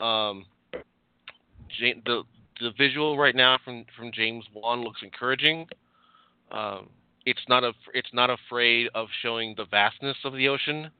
[0.00, 0.46] um,
[1.80, 2.22] the
[2.60, 5.66] the visual right now from from James Wan looks encouraging.
[6.50, 6.88] Um,
[7.26, 10.90] it's not a it's not afraid of showing the vastness of the ocean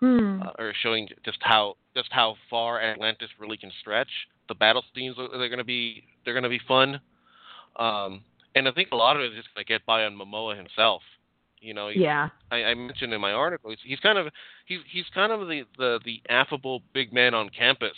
[0.00, 0.40] Hmm.
[0.40, 4.08] uh, or showing just how just how far Atlantis really can stretch.
[4.48, 6.98] The battle scenes they're going to be they're going to be fun,
[7.80, 8.22] um,
[8.54, 10.56] and I think a lot of it is just going to get by on Momoa
[10.56, 11.02] himself.
[11.60, 12.28] You know, he- yeah.
[12.50, 14.26] I, I mentioned in my article he's, he's kind of
[14.66, 17.96] he's he's kind of the, the the affable big man on campus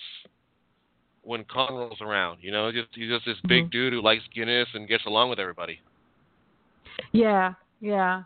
[1.22, 2.38] when Con rolls around.
[2.42, 3.70] You know, just he's just this big Mhm.
[3.70, 5.80] dude who likes Guinness and gets along with everybody.
[7.12, 8.22] Yeah, yeah.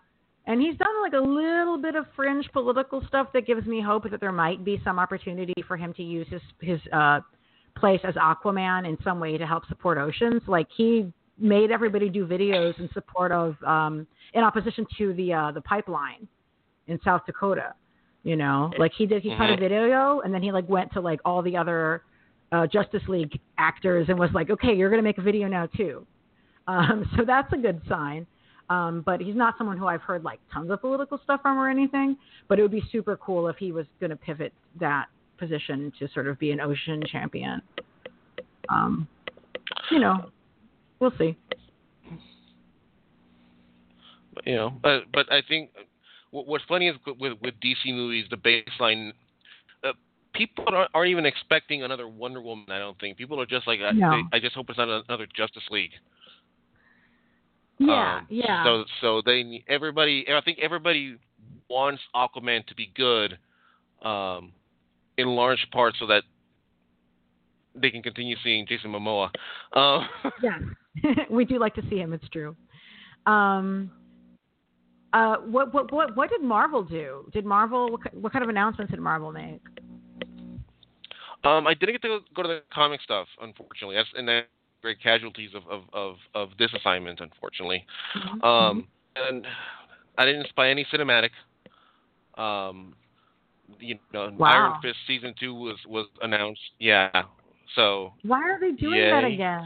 [0.47, 4.09] And he's done like a little bit of fringe political stuff that gives me hope
[4.11, 7.21] that there might be some opportunity for him to use his his uh
[7.77, 10.41] place as Aquaman in some way to help support oceans.
[10.47, 15.51] Like he made everybody do videos in support of um in opposition to the uh
[15.53, 16.27] the pipeline
[16.87, 17.75] in South Dakota.
[18.23, 19.61] You know, like he did he cut a Mhm.
[19.61, 22.03] video and then he like went to like all the other
[22.53, 25.67] uh Justice League actors and was like, "Okay, you're going to make a video now
[25.67, 26.07] too."
[26.67, 28.27] Um so that's a good sign.
[28.69, 31.69] Um, but he's not someone who I've heard like tons of political stuff from or
[31.69, 32.17] anything.
[32.49, 35.07] But it would be super cool if he was going to pivot that
[35.39, 37.63] position to sort of be an ocean champion.
[38.69, 39.07] Um,
[39.93, 40.31] you know,
[41.01, 41.37] we'll see.
[44.35, 45.71] But, you know, but but I think
[46.31, 49.13] what's funny is with with DC movies, the baseline.
[49.83, 49.93] Uh,
[50.35, 52.67] people aren't, aren't even expecting another Wonder Woman.
[52.71, 55.27] I don't think people are just like, I, they, I just hope it's not another
[55.35, 55.93] Justice League.
[57.79, 58.65] Yeah, Um, yeah.
[58.65, 61.17] So so they everybody I think everybody
[61.69, 63.39] wants Aquaman to be good,
[64.03, 64.53] um,
[65.19, 66.23] in large part so that
[67.81, 69.31] they can continue seeing Jason Momoa.
[69.73, 70.09] Um,
[70.43, 72.13] yes, we do like to see him.
[72.13, 72.57] It's true.
[73.27, 73.91] Um,
[75.13, 77.29] uh, what what what what did Marvel do?
[77.33, 79.63] Did Marvel what, what kind of announcements did Marvel make?
[81.45, 83.97] um, I didn't get to go to the comic stuff, unfortunately.
[83.97, 84.47] That's and that's
[84.83, 87.85] great casualties of, of, of, of this assignment, unfortunately.
[88.17, 88.45] Mm-hmm.
[88.45, 89.47] Um, and
[90.19, 91.31] I didn't spy any cinematic.
[92.37, 92.95] Um,
[93.81, 94.49] you know, Wow.
[94.49, 96.61] Iron Fist season two was was announced.
[96.79, 97.11] Yeah.
[97.75, 99.65] So Why are they doing that again?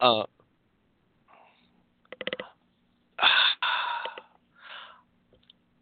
[0.00, 0.24] Uh,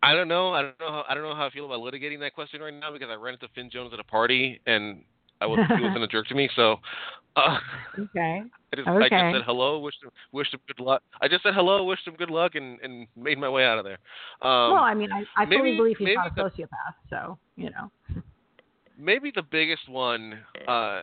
[0.03, 0.53] I don't know.
[0.53, 0.91] I don't know.
[0.91, 3.15] How, I don't know how I feel about litigating that question right now because I
[3.15, 5.03] ran into Finn Jones at a party and
[5.41, 6.49] I was he wasn't a jerk to me.
[6.57, 6.77] So
[7.37, 7.59] uh,
[7.99, 8.43] Okay.
[8.73, 11.03] I just I just said hello, wished him wished him good luck.
[11.21, 13.85] I just said hello, wished him good luck, and and made my way out of
[13.85, 13.99] there.
[14.43, 17.91] Um, well, I mean, I, I fully believe he's not a sociopath, so you know.
[19.01, 21.01] maybe the biggest one uh,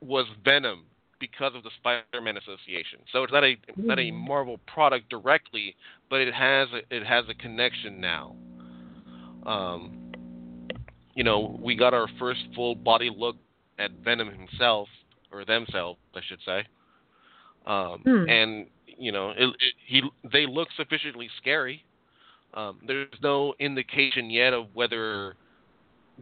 [0.00, 0.84] was Venom
[1.20, 2.98] because of the Spider-Man Association.
[3.12, 4.14] So it's not a not a Mhm.
[4.14, 5.74] Marvel product directly,
[6.10, 8.36] but it has a, it has a connection now.
[9.46, 10.12] Um,
[11.14, 13.36] you know, we got our first full body look
[13.78, 14.88] at Venom himself
[15.32, 16.64] or themselves, I should say.
[17.66, 18.28] Um, Hmm.
[18.28, 18.66] And
[18.98, 21.84] you know, it, it, he they look sufficiently scary.
[22.54, 25.36] Um, there's no indication yet of whether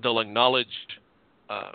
[0.00, 0.66] they'll acknowledge
[1.50, 1.72] uh,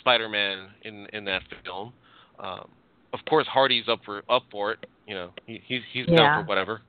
[0.00, 1.92] Spider-Man in in that film.
[2.38, 2.68] Um,
[3.12, 4.86] of course, Hardy's up for up for it.
[5.06, 6.16] You know, he, he's he's Yeah.
[6.16, 6.82] down for whatever.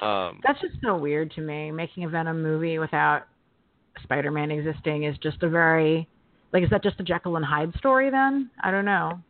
[0.00, 1.70] Um, That's just so weird to me.
[1.70, 3.22] Making a Venom movie without
[4.02, 6.08] Spider-Man existing is just a very
[6.52, 6.64] like.
[6.64, 8.50] Is that just a Jekyll and Hyde story then?
[8.62, 9.20] I don't know.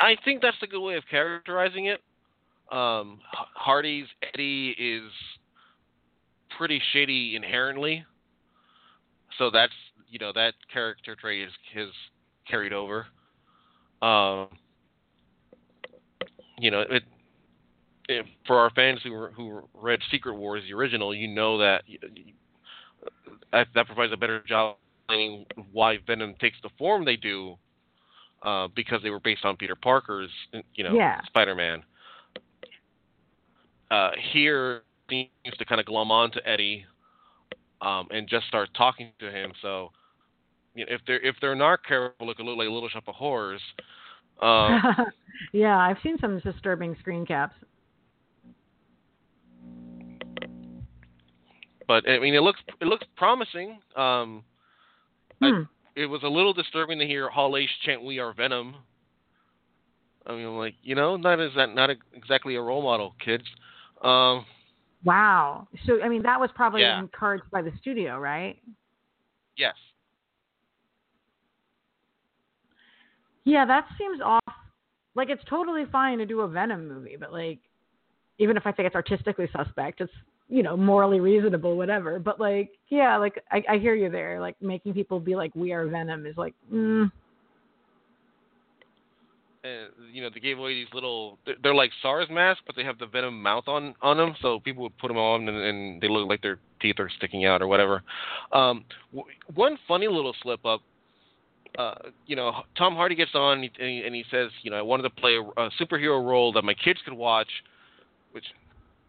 [0.00, 2.00] I think that's a good way of characterizing it.
[2.70, 3.20] Um,
[3.54, 5.10] Hardy's Eddie is
[6.56, 8.04] pretty shady inherently,
[9.38, 9.72] so that's
[10.08, 11.92] you know that character trait is is
[12.48, 13.06] carried over.
[14.02, 14.48] Um,
[16.58, 17.02] you know it,
[18.08, 18.26] it.
[18.46, 21.82] For our fans who who read Secret Wars, the original, you know that
[23.52, 27.56] that, that provides a better job explaining why Venom takes the form they do
[28.42, 30.30] uh, because they were based on Peter Parker's,
[30.74, 31.20] you know, Yeah.
[31.26, 31.82] Spider-Man.
[33.90, 36.84] Uh, here seems to kind of glom on to Eddie
[37.80, 39.52] um, and just start talking to him.
[39.62, 39.90] So,
[40.74, 43.04] you know, if they're if they're not careful, it could look like a Little Shop
[43.06, 43.60] of Horrors.
[44.42, 44.80] Um,
[45.52, 47.54] yeah, I've seen some disturbing screen caps.
[51.88, 53.78] but I mean, it looks it looks promising.
[53.94, 54.42] Um,
[55.42, 55.62] I- Hmm.
[55.94, 58.76] it was a little disturbing to hear Hall H chant "We are Venom."
[60.26, 63.44] I mean, like you know, not is that not exactly a role model, kids.
[64.02, 64.44] Um,
[65.06, 65.68] Wow.
[65.86, 66.98] So I mean, that was probably Yeah.
[66.98, 68.58] encouraged by the studio, right?
[69.56, 69.74] yes,
[73.44, 74.42] Yeah, that seems off.
[75.14, 77.60] Like it's totally fine to do a Venom movie, but like,
[78.38, 80.12] even if I think it's artistically suspect, it's
[80.48, 82.18] you know morally reasonable, whatever.
[82.18, 84.40] But like, yeah, like I, I hear you there.
[84.40, 87.10] Like making people be like, "We are Venom" is like, mm,
[90.12, 91.38] you know they gave away these little.
[91.46, 94.60] They're, they're like SARS masks, but they have the Venom mouth on on them, so
[94.60, 97.62] people would put them on and, and they look like their teeth are sticking out
[97.62, 98.02] or whatever.
[98.52, 100.80] Um, w- one funny little slip up.
[101.78, 101.94] Uh,
[102.26, 105.02] you know, Tom Hardy gets on and he, and he says, you know, I wanted
[105.02, 107.48] to play a, a superhero role that my kids could watch.
[108.32, 108.44] Which,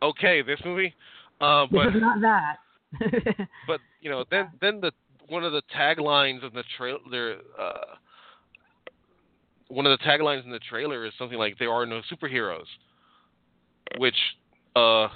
[0.02, 0.93] okay, this movie.
[1.39, 2.58] Uh, but not that.
[3.67, 4.91] but you know, then then the
[5.30, 7.96] one of the taglines of the trailer, uh,
[9.70, 12.66] one of the taglines in the trailer is something like "There are no superheroes,"
[13.98, 14.16] which
[14.76, 15.08] uh,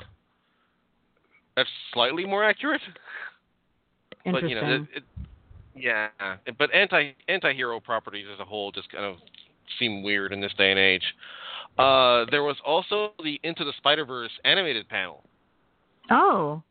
[1.55, 2.81] that's slightly more accurate.
[4.25, 5.03] But you know, it, it,
[5.75, 6.09] yeah.
[6.57, 9.15] But anti anti-hero properties as a whole just kind of
[9.79, 11.03] seem weird in this day and age.
[11.77, 15.23] Uh, there was also the Into the Spider Verse animated panel.
[16.09, 16.61] oh,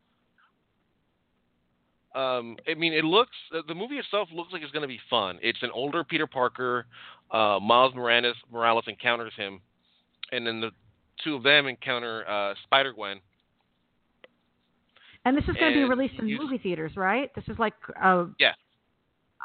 [2.15, 3.37] um, I mean, it looks
[3.69, 5.39] the movie itself looks like it's going to be fun.
[5.43, 6.87] It's an older Peter Parker.
[7.31, 9.61] Uh, Miles Morales, Morales encounters him,
[10.33, 10.71] and then the
[11.23, 13.21] two of them encounter uh, Spider Gwen.
[15.25, 17.33] and this is going to be released in movie theaters, right?
[17.35, 18.53] This is like, uh, Yeah.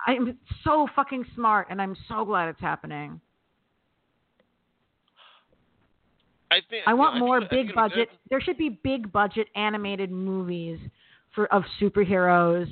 [0.07, 3.19] I'm so fucking smart, and I'm so glad it's happening.
[6.51, 8.09] I think I you know, want more I think big budget.
[8.29, 10.79] There should be big budget animated movies
[11.33, 12.67] for of superheroes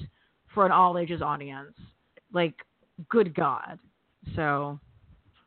[0.54, 1.73] for an all ages audience.
[2.32, 2.54] Like,
[3.10, 3.80] good God.
[4.36, 4.80] So,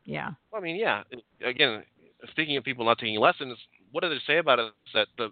[0.07, 0.31] yeah.
[0.51, 1.03] Well, I mean, yeah.
[1.13, 1.83] Uh, again,
[2.31, 3.57] speaking of people not taking lessons,
[3.91, 4.65] what did they say about it?
[4.67, 5.29] Is that the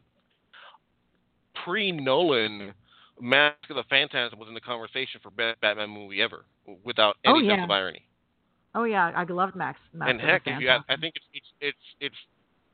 [1.64, 2.74] pre-Nolan
[3.20, 6.46] Mask of the Phantasm was in the conversation for best Batman movie ever,
[6.84, 7.54] without Oh, any yeah.
[7.54, 8.06] sense of irony.
[8.76, 9.80] Oh yeah, I loved Max.
[9.94, 12.16] Max and heck, if you ask, I think it's it's it's it's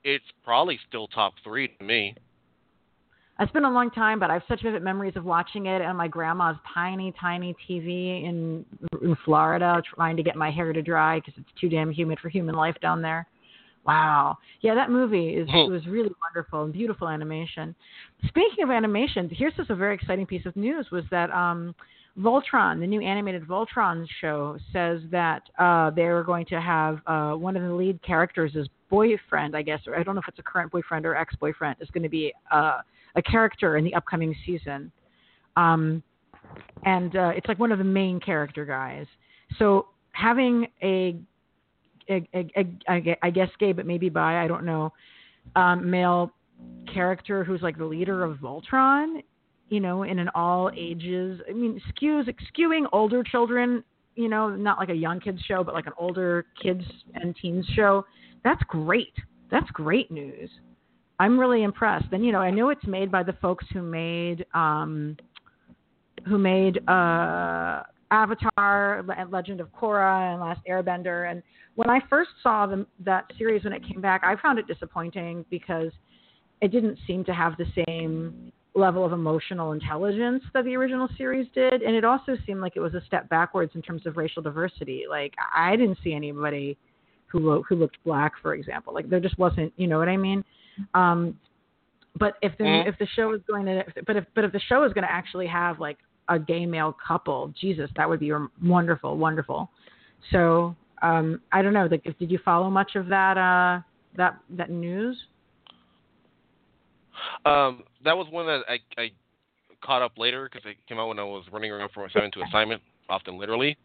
[0.03, 2.15] it's probably still top three to me.
[3.41, 5.95] It's been a long time, but I have such vivid memories of watching it on
[5.95, 8.63] my grandma's tiny, tiny TV in
[9.01, 12.29] in Florida, trying to get my hair to dry because it's too damn humid for
[12.29, 13.25] human life down there.
[13.83, 15.71] Wow, yeah, that movie is Hmm.
[15.71, 17.73] was really wonderful and beautiful animation.
[18.27, 21.73] Speaking of animation, here's just a very exciting piece of news: was that um,
[22.19, 27.57] Voltron, the new animated Voltron show, says that uh, they're going to have uh, one
[27.57, 28.55] of the lead characters'
[28.87, 31.89] boyfriend, I guess, or I don't know if it's a current boyfriend or ex-boyfriend, is
[31.89, 32.81] going to be uh,
[33.15, 34.91] a character in the upcoming season.
[35.55, 36.03] Um,
[36.85, 39.05] and uh, it's like one of the main character guys.
[39.57, 41.17] So having a,
[42.09, 44.91] a, a, a I guess gay, but maybe bi, I don't know,
[45.55, 46.31] um, male
[46.93, 49.21] character who's like the leader of Voltron,
[49.69, 51.39] you know, in an all ages.
[51.49, 53.83] I mean, skews skewing older children,
[54.15, 56.83] you know, not like a young kids show, but like an older kids
[57.15, 58.05] and teens show.
[58.43, 59.13] That's great.
[59.49, 60.49] That's great news.
[61.21, 62.07] I'm really impressed.
[62.13, 65.15] And you know, I know it's made by the folks who made um,
[66.27, 71.29] who made uh, Avatar, Le- Legend of Korra, and Last Airbender.
[71.29, 71.43] And
[71.75, 75.45] when I first saw them, that series when it came back, I found it disappointing
[75.51, 75.91] because
[76.59, 81.45] it didn't seem to have the same level of emotional intelligence that the original series
[81.53, 84.41] did, and it also seemed like it was a step backwards in terms of racial
[84.41, 85.03] diversity.
[85.07, 86.79] Like I didn't see anybody
[87.27, 88.91] who who looked black, for example.
[88.91, 90.43] Like there just wasn't, you know what I mean?
[90.93, 91.39] Um,
[92.17, 92.87] but if the Mhm.
[92.87, 95.11] if the show is going to, but if but if the show is going to
[95.11, 95.97] actually have like
[96.27, 98.31] a gay male couple, Jesus, that would be
[98.63, 99.69] wonderful, wonderful.
[100.31, 101.87] So um, I don't know.
[101.89, 103.81] Like, did you follow much of that uh,
[104.15, 105.17] that that news?
[107.45, 109.11] Um, that was one that I, I
[109.83, 112.43] caught up later because it came out when I was running around from assignment to
[112.43, 113.77] assignment, often literally.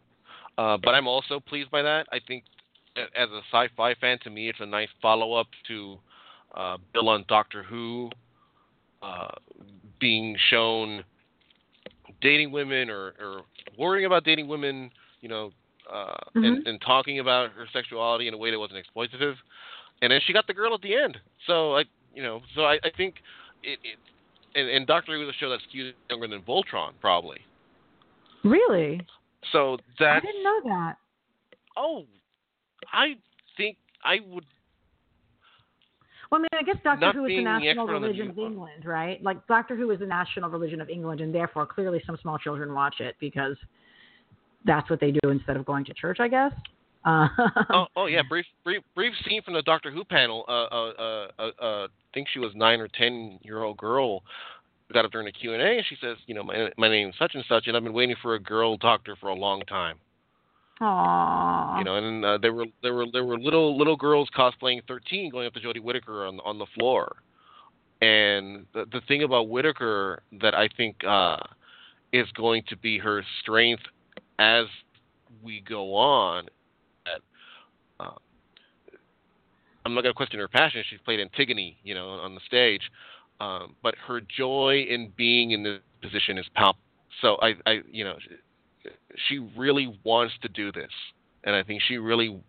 [0.57, 2.07] Uh, but I'm also pleased by that.
[2.11, 2.43] I think
[3.15, 5.99] as a sci-fi fan, to me, it's a nice follow-up to
[6.57, 8.09] uh, Bill on Doctor Who,
[9.01, 9.29] uh,
[9.99, 11.03] being shown
[12.21, 13.41] dating women or, or
[13.77, 14.89] worrying about dating women,
[15.21, 15.51] you know,
[15.91, 16.45] uh, Mhm.
[16.45, 19.35] and, and talking about her sexuality in a way that wasn't exploitative.
[20.01, 21.17] And then she got the girl at the end.
[21.45, 21.83] So I,
[22.13, 23.15] you know, so I, I think
[23.63, 23.97] it, it
[24.59, 27.39] and, and Doctor Who is a show that's skewed younger than Voltron, probably.
[28.43, 29.01] Really?
[29.51, 30.97] So that I didn't know that.
[31.75, 32.05] oh,
[32.91, 33.15] I
[33.55, 34.45] think I would
[36.31, 38.85] Well, I mean, I guess Doctor Not Who is the national the religion of England,
[38.85, 39.21] right?
[39.23, 42.73] Like Doctor Who is the national religion of England, and therefore, clearly, some small children
[42.73, 43.55] watch it because
[44.65, 46.51] that's what they do instead of going to church, I guess.
[47.05, 47.27] Uh,
[47.69, 50.43] oh, oh yeah, brief, brief, brief scene from the Doctor Who panel.
[50.47, 54.23] Uh, uh, uh, uh, uh, I think she was nine or ten year old girl.
[54.93, 57.09] Got up during the Q and A, and she says, "You know, my my name
[57.09, 59.61] is such and such, and I've been waiting for a girl doctor for a long
[59.61, 59.97] time."
[60.81, 61.79] Aww.
[61.79, 65.31] You know, and uh, there were there were there were little little girls cosplaying thirteen
[65.31, 67.15] going up to Jodie Whittaker on on the floor.
[68.01, 71.37] And the the thing about Whittaker that I think uh,
[72.13, 73.83] is going to be her strength
[74.37, 74.65] as
[75.41, 76.45] we go on.
[77.99, 78.11] Uh,
[79.83, 80.83] I'm not going to question her passion.
[80.89, 82.81] She's played Antigone, you know, on the stage,
[83.39, 86.83] um, but her joy in being in this position is palpable.
[87.21, 88.17] So I, I, you know,
[89.27, 90.91] she really wants to do this,
[91.43, 92.41] and I think she really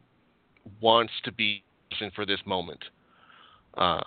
[0.80, 1.62] wants to be
[2.14, 2.82] for this moment.
[3.76, 4.00] Uh,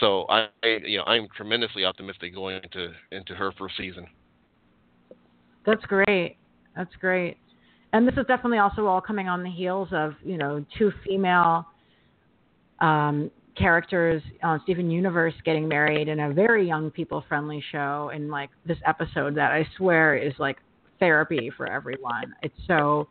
[0.00, 4.06] so I, you know, I'm tremendously optimistic going into into her first season.
[5.66, 6.36] That's great.
[6.76, 7.36] That's great.
[7.92, 11.66] And this is definitely also all coming on the heels of, you know, two female
[12.80, 18.30] um, characters on Steven Universe getting married in a very young people friendly show in
[18.30, 20.58] like this episode that I swear is like
[21.00, 22.34] therapy for everyone.
[22.42, 23.08] It's so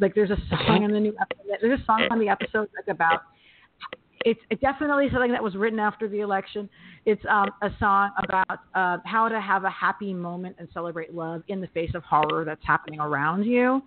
[0.00, 2.88] like there's a song in the new episode there's a song on the episode like
[2.88, 3.22] about
[4.26, 6.68] it's it definitely something that was written after the election.
[7.04, 11.44] It's um, a song about uh, how to have a happy moment and celebrate love
[11.46, 13.80] in the face of horror that's happening around you.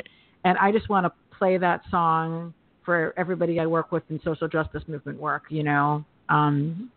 [0.46, 2.54] And I just want to play that song
[2.86, 5.44] for everybody I work with in social justice movement work.
[5.50, 6.90] You know, um,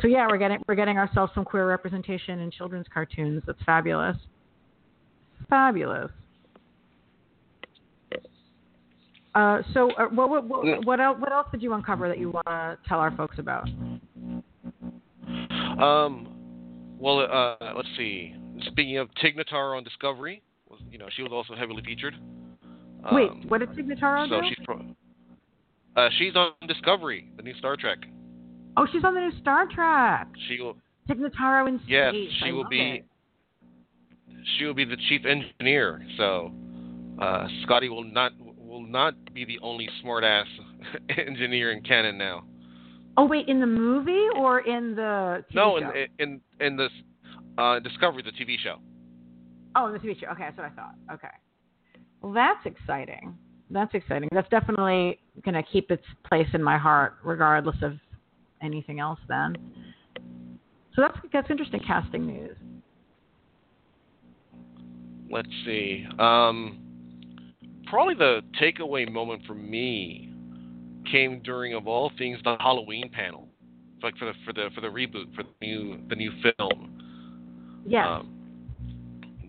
[0.00, 3.42] so yeah, we're getting we're getting ourselves some queer representation in children's cartoons.
[3.46, 4.16] That's fabulous,
[5.48, 6.10] fabulous.
[9.34, 12.30] Uh, so, uh, what, what, what, what, else, what else did you uncover that you
[12.30, 13.68] want to tell our folks about?
[15.78, 16.28] Um,
[16.98, 18.34] well, uh, let's see.
[18.66, 22.14] Speaking of Tig Notaro on Discovery, was, you know, she was also heavily featured.
[23.04, 24.48] Um, Wait, what did Notaro so do?
[24.48, 24.84] she's pro-
[25.96, 27.98] uh, she's on Discovery, the new Star Trek.
[28.76, 30.28] Oh, she's on the new Star Trek.
[30.48, 30.76] She will,
[31.06, 32.80] Tig Notaro in yes, she I will be.
[32.80, 33.04] it.
[34.56, 36.04] She will be the chief engineer.
[36.16, 36.52] So,
[37.20, 40.44] uh, Scotty will not will not be the only smartass
[41.26, 42.44] engineer in canon now.
[43.16, 45.90] Oh wait, in the movie or in the TV no, show?
[45.90, 46.90] in in in this
[47.56, 48.76] uh, Discovery, the TV show.
[49.74, 50.26] oh, in the TV show.
[50.28, 50.94] Okay, that's what I thought.
[51.12, 51.28] Okay.
[52.20, 53.36] Well, that's exciting.
[53.70, 54.28] That's exciting.
[54.32, 57.94] That's definitely going to keep its place in my heart, regardless of
[58.62, 59.18] anything else.
[59.28, 59.56] Then.
[60.94, 62.56] So that's that's interesting casting news.
[65.30, 66.06] Let's see.
[66.18, 66.78] Um,
[67.86, 70.32] probably the takeaway moment for me
[71.10, 73.48] came during, of all things, the Halloween panel,
[74.02, 77.82] like for the for the for the reboot for the new the new film.
[77.86, 78.06] Yes.
[78.08, 78.34] Um,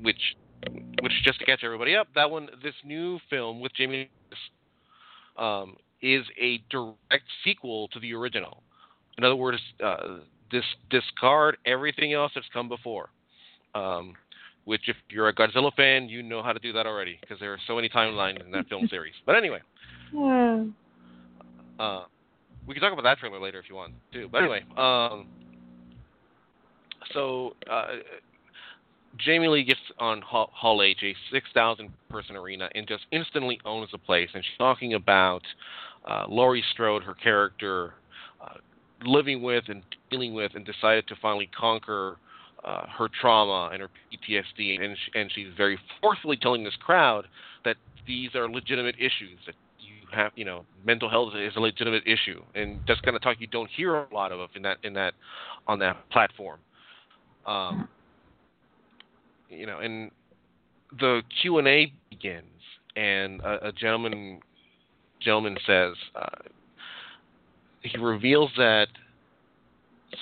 [0.02, 0.36] which
[1.02, 4.10] which just to catch everybody up, that one this new film with Jamie
[5.38, 8.64] um, is a direct sequel to the original.
[9.18, 10.20] In other words, uh,
[10.50, 13.10] dis- discard everything else that's come before.
[13.76, 14.14] Um,
[14.66, 17.54] which, if you're a Godzilla fan, you know how to do that already because there
[17.54, 19.14] are so many timelines in that film series.
[19.26, 19.60] But anyway,
[20.14, 20.66] Yeah.
[21.80, 22.04] uh,
[22.68, 24.30] we can talk about that trailer later if you want too.
[24.32, 25.28] But anyway, um,
[27.14, 27.88] so uh,
[29.18, 33.90] Jamie Lee gets on Hall, Hall H, a 6,000 person arena, and just instantly owns
[33.92, 34.30] the place.
[34.34, 35.42] And she's talking about
[36.08, 37.94] uh, Laurie Strode, her character,
[38.42, 38.56] uh,
[39.04, 39.82] living with and
[40.12, 42.18] dealing with, and decided to finally conquer
[42.64, 44.84] uh, her trauma and her PTSD.
[44.84, 47.26] And, and she's very forcefully telling this crowd
[47.66, 52.04] that these are legitimate issues, that you have, you know, mental health is a legitimate
[52.06, 54.94] issue, and that's kind of talk you don't hear a lot of in that in
[54.94, 55.14] that
[55.68, 56.60] on that platform.
[57.46, 57.88] Um,
[59.50, 60.12] you know, and
[61.00, 62.46] the Q and A begins,
[62.96, 64.40] and a, a gentleman
[65.22, 66.50] gentleman says uh,
[67.82, 68.88] he reveals that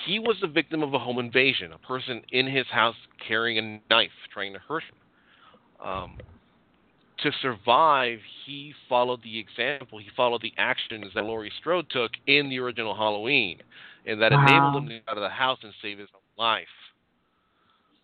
[0.06, 3.80] he was the victim of a home invasion, a person in his house carrying a
[3.92, 5.86] knife trying to hurt him.
[5.86, 6.18] Um,
[7.20, 12.48] to survive, he followed the example, he followed the actions that Laurie Strode took in
[12.48, 13.58] the original Halloween,
[14.06, 14.46] and that Wow.
[14.46, 16.66] enabled him to get out of the house and save his own life.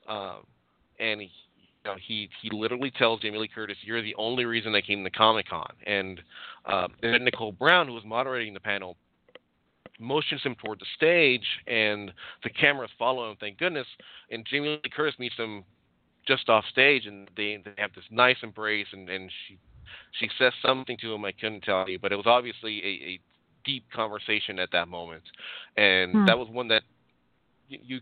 [0.09, 0.47] Um,
[0.99, 1.31] and he,
[1.85, 5.11] know, he he literally tells Jamie Lee Curtis, "You're the only reason I came to
[5.11, 6.21] Comic Con." And
[6.65, 8.97] uh, then Nicole Brown, who was moderating the panel,
[9.99, 13.37] motions him toward the stage, and the cameras follow him.
[13.39, 13.87] Thank goodness.
[14.31, 15.65] And Jamie Lee Curtis meets him
[16.27, 19.59] just off stage, and they they have this nice embrace, and and she
[20.19, 23.21] she says something to him I couldn't tell you, but it was obviously a, a
[23.65, 25.23] deep conversation at that moment,
[25.77, 26.27] and Hmm.
[26.27, 26.83] that was one that
[27.69, 27.79] you.
[27.83, 28.01] you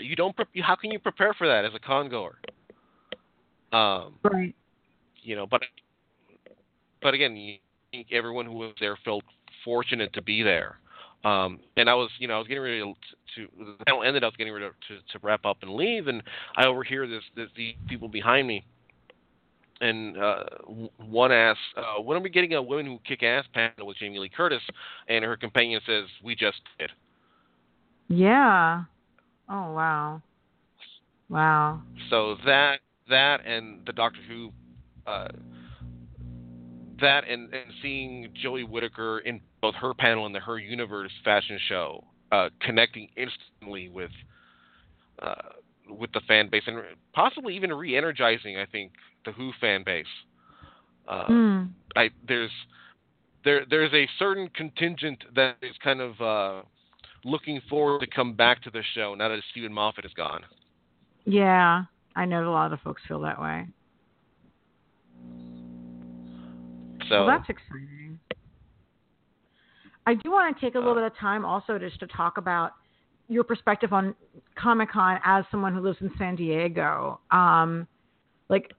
[0.00, 0.34] you don't.
[0.62, 2.38] How can you prepare for that as a con goer?
[3.72, 4.54] Um, Right.
[5.22, 5.62] you know, but
[7.02, 7.58] but again, you
[7.90, 9.22] think everyone who was there felt
[9.66, 10.78] fortunate to be there.
[11.24, 12.94] Um, and I was, you know, I was getting ready to,
[13.34, 14.22] to the panel ended.
[14.22, 16.22] I was getting ready to, to, to wrap up and leave, and
[16.56, 18.64] I overhear this, this these people behind me,
[19.80, 20.44] and uh,
[20.98, 24.20] one asks, uh, "When are we getting a women who kick ass panel with Jamie
[24.20, 24.62] Lee Curtis?"
[25.08, 26.90] And her companion says, "We just did."
[28.08, 28.84] Yeah.
[29.48, 30.22] Oh wow.
[31.28, 31.82] Wow.
[32.08, 34.52] So that that and the Doctor Who,
[35.06, 35.28] uh,
[37.00, 41.58] that and, and seeing Jodie Whittaker in both her panel and the Her Universe fashion
[41.68, 44.10] show, uh, connecting instantly with
[45.20, 45.34] uh,
[45.88, 46.78] with the fan base and
[47.12, 48.92] possibly even re-energizing, I think,
[49.24, 50.06] the Who fan base.
[51.08, 51.62] Uh, Hmm.
[51.94, 52.50] I there's
[53.44, 56.62] there there's a certain contingent that is kind of uh,
[57.24, 60.42] looking forward to come back to the show now that Steven Moffat is gone.
[61.24, 61.84] Yeah.
[62.14, 63.66] I know a lot of folks feel that way.
[67.08, 68.18] So well, that's exciting.
[70.06, 72.72] I do want to take a little bit of time also just to talk about
[73.28, 74.14] your perspective on
[74.56, 77.20] Comic Con as someone who lives in San Diego.
[77.32, 77.88] Um,
[78.48, 78.72] like,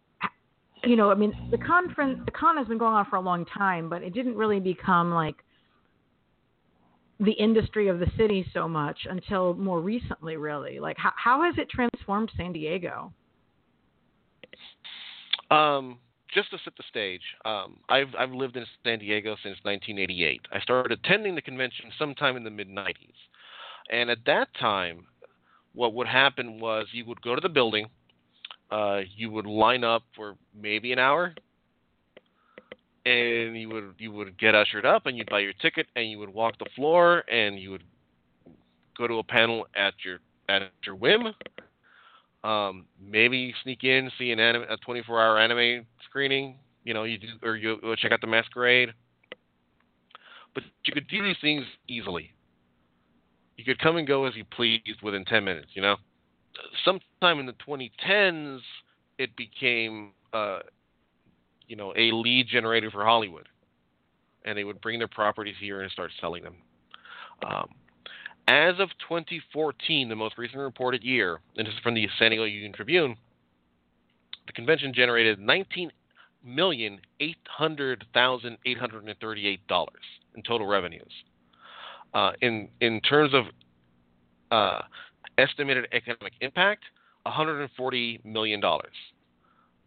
[0.84, 3.46] you know, I mean, the conference, the con has been going on for a long
[3.46, 5.36] time, but it didn't really become like
[7.20, 10.80] the industry of the city so much until more recently, really.
[10.80, 13.12] Like, how, how has it transformed San Diego?
[15.50, 15.98] Um,
[16.34, 20.42] just to set the stage, um, I've I've lived in San Diego since 1988.
[20.52, 23.14] I started attending the convention sometime in the mid 90s,
[23.92, 25.06] and at that time,
[25.74, 27.88] what would happen was you would go to the building,
[28.72, 31.34] uh, you would line up for maybe an hour,
[33.06, 36.20] and you would you would get ushered up, and you'd buy your ticket, and you
[36.20, 37.84] would walk the floor, and you would
[38.98, 40.20] go to a panel at your
[40.50, 41.34] at your whim.
[42.44, 46.56] Um, maybe sneak in, see an anime, a 24-hour anime screening.
[46.84, 48.94] You know, you do, or you check out the Masquerade.
[50.54, 52.34] But you could do these things easily.
[53.58, 55.68] You could come and go as you pleased within 10 minutes.
[55.74, 55.98] You know,
[56.86, 58.60] sometime in the 2010s,
[59.18, 60.60] it became, uh,
[61.68, 63.50] you know, a lead generator for Hollywood,
[64.46, 66.56] and they would bring their properties here and start selling them.
[67.46, 67.70] Um,
[68.48, 72.46] as of 2014, the most recent reported year, and this is from the San Diego
[72.46, 73.16] Union Tribune,
[74.46, 75.92] the convention generated 19
[76.44, 80.02] million eight hundred thousand eight hundred and thirty-eight dollars
[80.36, 81.12] in total revenues.
[82.14, 83.46] Uh, in in terms of
[84.52, 84.82] uh,
[85.38, 86.84] estimated economic impact,
[87.24, 88.94] 140 million dollars.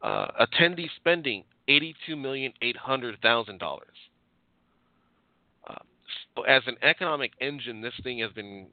[0.02, 3.96] Uh, attendee spending, 82 million eight hundred thousand dollars.
[6.48, 8.66] As an economic engine, this thing has been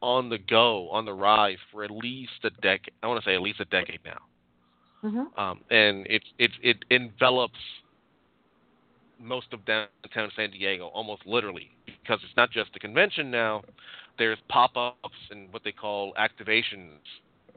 [0.00, 2.92] on the go, on the rise for at least a decade.
[3.02, 4.18] I want to say at least a decade now,
[5.04, 5.40] Mm-hmm.
[5.40, 7.58] um, and it it it envelops
[9.20, 13.62] most of downtown San Diego, almost literally, because it's not just the convention now.
[14.18, 16.98] There's pop-ups and what they call activations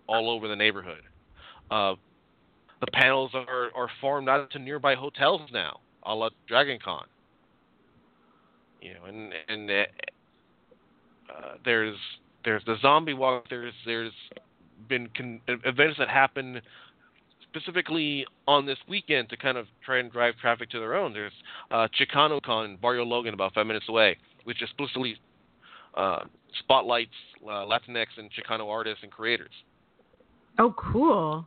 [0.07, 1.01] all over the neighborhood.
[1.71, 1.95] Uh,
[2.79, 7.05] the panels are, are formed out to nearby hotels now, a la Dragon Con.
[8.81, 9.83] You know, and and uh,
[11.63, 11.97] there's
[12.43, 13.45] there's the zombie walk.
[13.49, 14.13] There's there's
[14.89, 16.61] been con- events that happen
[17.49, 21.13] specifically on this weekend to kind of try and drive traffic to their own.
[21.13, 21.33] There's
[21.69, 25.15] uh, Chicano Con in Barrio Logan, about five minutes away, which explicitly
[25.95, 26.21] uh,
[26.59, 27.11] spotlights
[27.43, 29.51] uh, Latinx and Chicano artists and creators.
[30.59, 31.45] Oh, cool.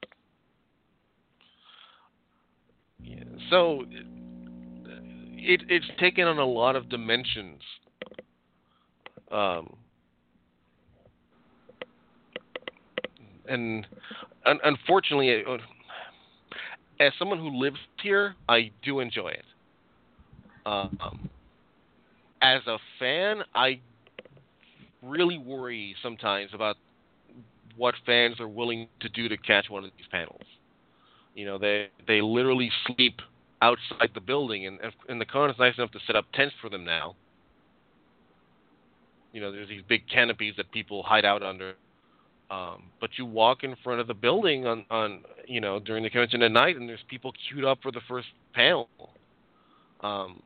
[3.03, 3.25] Yeah.
[3.51, 3.85] So
[5.45, 7.61] it, it's taken on a lot of dimensions.
[9.31, 9.77] Um,
[13.49, 13.87] and
[14.47, 15.57] un- unfortunately, uh,
[17.01, 19.45] as someone who lives here, I do enjoy it.
[20.67, 21.29] Um,
[22.41, 23.81] as a fan, I
[25.03, 26.77] really worry sometimes about
[27.77, 30.41] what fans are willing to do to catch one of these panels.
[31.35, 33.21] You know, they they literally sleep
[33.65, 36.69] outside the building, and and the con is nice enough to set up tents for
[36.69, 37.17] them now.
[39.33, 41.75] You know, there's these big canopies that people hide out under.
[42.51, 46.11] Um, but you walk in front of the building on, on you know during the
[46.11, 48.89] convention at night, and there's people queued up for the first panel.
[50.01, 50.43] Um,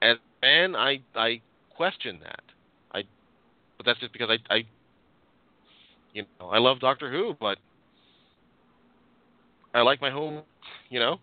[0.00, 1.40] as and I I
[1.74, 2.44] question that.
[2.92, 3.02] I
[3.76, 4.64] but that's just because I I
[6.14, 7.58] you know I love Doctor Who, but
[9.74, 10.42] I like my home.
[10.88, 11.18] You know.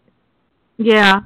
[0.78, 1.22] Yeah.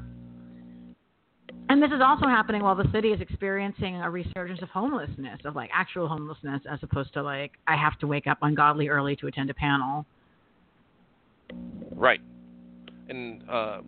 [1.69, 5.55] And this is also happening while the city is experiencing a resurgence of homelessness, of
[5.55, 9.27] like actual homelessness, as opposed to like I have to wake up ungodly early to
[9.27, 10.05] attend a panel.
[11.91, 12.21] Right.
[13.09, 13.81] And uh,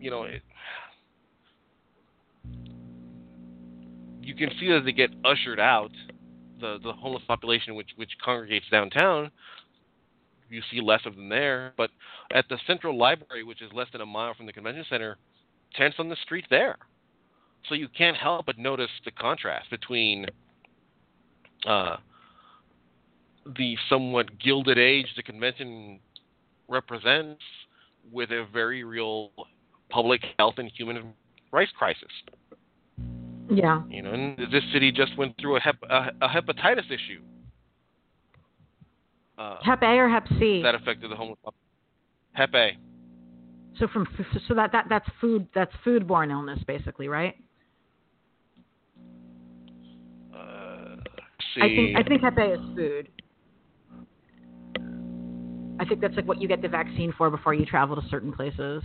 [0.00, 0.42] you know, it,
[4.20, 5.92] you can see as they get ushered out,
[6.60, 9.30] the the homeless population which which congregates downtown,
[10.50, 11.72] you see less of them there.
[11.76, 11.90] But
[12.32, 15.16] at the central library, which is less than a mile from the convention center,
[15.74, 16.76] tents on the street there.
[17.68, 20.26] So you can't help but notice the contrast between
[21.66, 21.96] uh,
[23.56, 26.00] the somewhat gilded age the convention
[26.68, 27.42] represents
[28.12, 29.30] with a very real
[29.88, 31.12] public health and human
[31.52, 32.10] rights crisis.
[33.48, 33.82] Yeah.
[33.88, 37.20] You know, and this city just went through a, hep- a, a hepatitis issue.
[39.38, 40.62] Uh, Hep A or Hep C?
[40.62, 41.38] That affected the homeless.
[42.32, 42.76] Hep A.
[43.78, 44.06] So from
[44.48, 47.34] so that that that's food that's foodborne illness basically, right?
[50.34, 50.96] Uh,
[51.56, 53.08] I think I think Hep A is food.
[55.78, 58.32] I think that's like what you get the vaccine for before you travel to certain
[58.32, 58.82] places.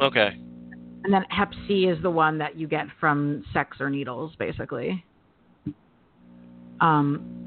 [0.00, 0.38] Okay.
[1.04, 5.04] And then Hep C is the one that you get from sex or needles, basically.
[6.80, 7.43] Um,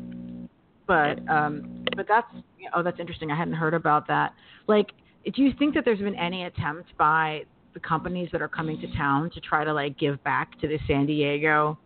[0.88, 2.28] but um, but that's
[2.74, 3.32] oh, that's interesting.
[3.32, 4.34] I hadn't heard about that.
[4.68, 4.92] Like,
[5.36, 8.88] do you think that there's been any attempt by the companies that are coming to
[8.96, 11.78] town to try to like give back to the San Diego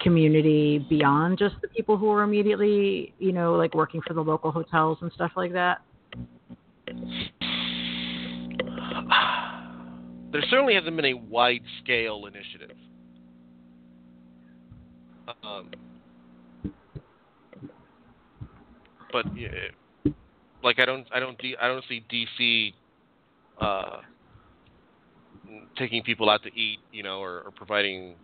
[0.00, 4.50] community beyond just the people who are immediately, you know, like working for the local
[4.50, 5.80] hotels and stuff like that?
[10.30, 12.76] There certainly hasn't been a wide scale initiative.
[15.42, 15.70] Um,
[19.12, 19.48] but yeah,
[20.62, 22.72] like I don't, I don't, I don't see DC
[23.60, 24.00] uh,
[25.76, 28.14] taking people out to eat, you know, or, or providing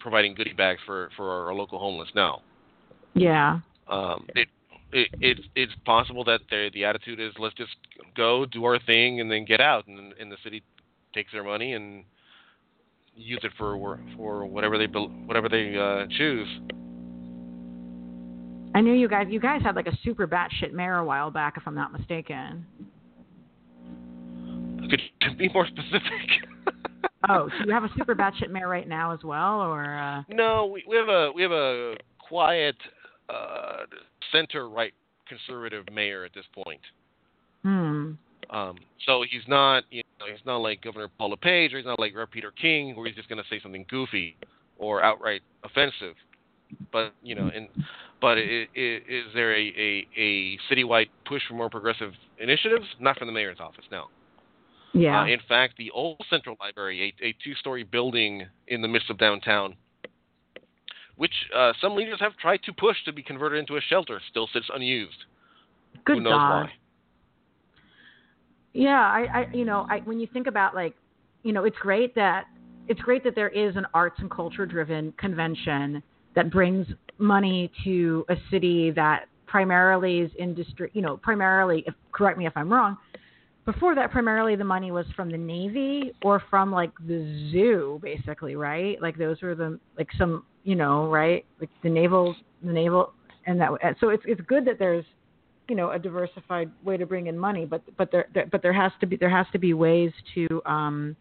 [0.00, 2.08] providing goodie bags for for our, local homeless.
[2.14, 2.40] No.
[3.14, 3.60] Yeah.
[3.88, 4.48] Um, it,
[4.92, 7.74] it it's it's possible that the the attitude is let's just
[8.16, 10.62] go do our thing and then get out, and, and the city
[11.14, 12.04] takes their money and
[13.14, 16.48] use it for for whatever they whatever they uh, choose.
[18.74, 19.26] I knew you guys.
[19.30, 22.66] You guys had like a super batshit mayor a while back, if I'm not mistaken.
[24.90, 26.72] Could you be more specific?
[27.28, 29.84] oh, so you have a super batshit mayor right now as well, or?
[29.84, 30.22] Uh...
[30.28, 32.76] No, we, we have a we have a quiet
[33.28, 33.84] uh,
[34.32, 34.92] center right
[35.28, 36.80] conservative mayor at this point.
[37.62, 38.12] Hmm.
[38.50, 41.98] Um, so he's not, you know, he's not like Governor Paul LePage, or he's not
[41.98, 42.30] like Rev.
[42.30, 44.36] Peter King, where he's just going to say something goofy
[44.78, 46.14] or outright offensive.
[46.92, 47.68] But you know, and
[48.20, 52.86] but it, it, is there a, a, a citywide push for more progressive initiatives?
[52.98, 54.06] Not from the mayor's office, no.
[54.92, 55.22] Yeah.
[55.22, 59.18] Uh, in fact, the old Central Library, a, a two-story building in the midst of
[59.18, 59.76] downtown,
[61.16, 64.48] which uh, some leaders have tried to push to be converted into a shelter, still
[64.52, 65.24] sits unused.
[66.04, 66.50] Good Who knows God.
[66.50, 66.72] why?
[68.72, 70.94] Yeah, I, I, you know, I when you think about like,
[71.42, 72.46] you know, it's great that
[72.86, 76.02] it's great that there is an arts and culture driven convention
[76.38, 76.86] that brings
[77.18, 82.52] money to a city that primarily is industry, you know, primarily, if, correct me if
[82.54, 82.96] I'm wrong,
[83.64, 88.54] before that primarily the money was from the navy or from like the zoo basically
[88.54, 89.02] right?
[89.02, 91.44] Like those were the like some you know right?
[91.58, 93.14] Like the naval the naval
[93.46, 95.04] and that so it's it's good that there's
[95.68, 98.72] you know a diversified way to bring in money but but there, there but there
[98.72, 101.16] has to be there has to be ways to um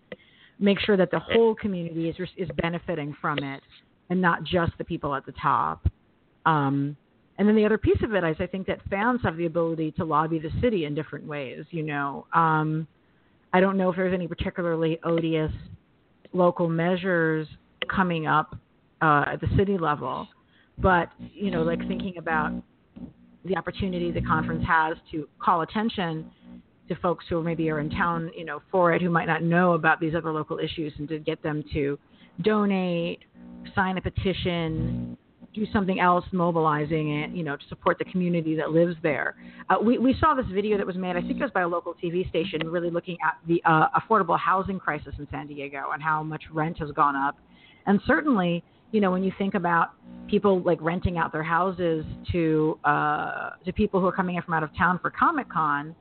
[0.59, 3.63] make sure that the whole community is is benefiting from it
[4.10, 5.88] and not just the people at the top
[6.45, 6.95] um
[7.38, 9.91] and then the other piece of it is I think that fans have the ability
[9.93, 11.66] to lobby the city in different ways.
[11.70, 12.88] You know, um,
[13.53, 15.51] I don't know if there's any particularly odious
[16.34, 17.47] local measures
[17.89, 18.55] coming up
[19.01, 20.28] uh, at the city level,
[20.80, 22.51] but you know, like thinking about
[23.45, 26.30] the opportunity the conference has to call attention
[26.89, 29.74] to folks who maybe are in town, you know, for it, who might not know
[29.74, 31.99] about these other local issues, and to get them to
[32.41, 33.20] donate,
[33.76, 35.18] sign a petition,
[35.53, 39.36] do something else, mobilizing it, you know, to support the community that lives there.
[39.70, 41.68] Uh, we, we saw this video that was made, I think it was by a
[41.68, 46.01] local TV station, really looking at the uh, affordable housing crisis in San Diego and
[46.01, 47.38] how much rent has gone up.
[47.88, 49.93] And certainly, you know, when you think about
[50.30, 54.53] people like renting out their houses to uh, to people who are coming in from
[54.53, 55.95] out of town for Comic Con,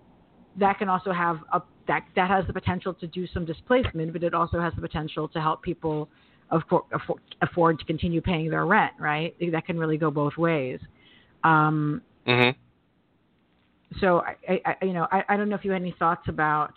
[0.58, 4.22] that can also have a that that has the potential to do some displacement, but
[4.22, 6.08] it also has the potential to help people
[6.50, 8.92] afford, afford, afford to continue paying their rent.
[8.98, 9.34] Right?
[9.52, 10.80] That can really go both ways.
[11.44, 12.58] Um, mm-hmm.
[14.00, 16.72] So I, I, you know, I, I don't know if you had any thoughts about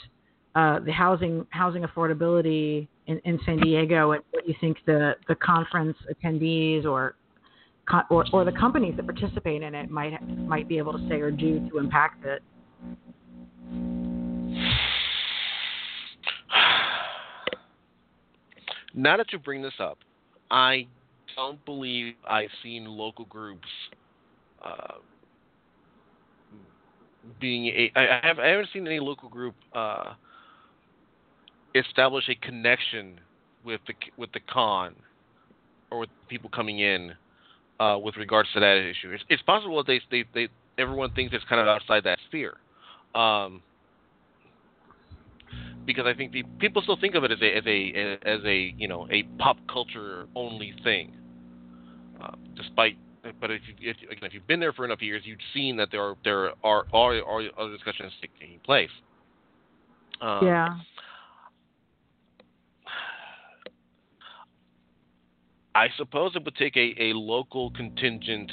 [0.56, 5.36] uh, the housing housing affordability in, in San Diego and what you think the, the
[5.36, 7.16] conference attendees or,
[8.10, 10.14] or or the companies that participate in it might
[10.48, 12.44] might be able to say or do to impact it.
[18.94, 19.98] Now that you bring this up,
[20.50, 20.88] I
[21.36, 23.68] don't believe I've seen local groups
[24.64, 24.96] uh,
[27.40, 27.92] being a.
[27.96, 30.14] I have I haven't seen any local group uh,
[31.76, 33.20] establish a connection
[33.64, 34.96] with the with the con
[35.92, 37.14] or with people coming in
[37.80, 39.12] uh, with regards to that issue.
[39.12, 40.48] It's, it's possible that they, they they
[40.82, 42.58] everyone thinks it's kind of outside that sphere.
[43.16, 43.62] Um,
[45.90, 48.76] because I think the, people still think of it as a as a as a
[48.78, 51.16] you know a pop culture only thing,
[52.22, 52.96] uh, despite.
[53.42, 55.88] But if you if, again, if you've been there for enough years, you've seen that
[55.92, 58.92] there are there are are, are other discussions taking place.
[60.22, 60.68] Um, yeah.
[65.74, 68.52] I suppose it would take a, a local contingent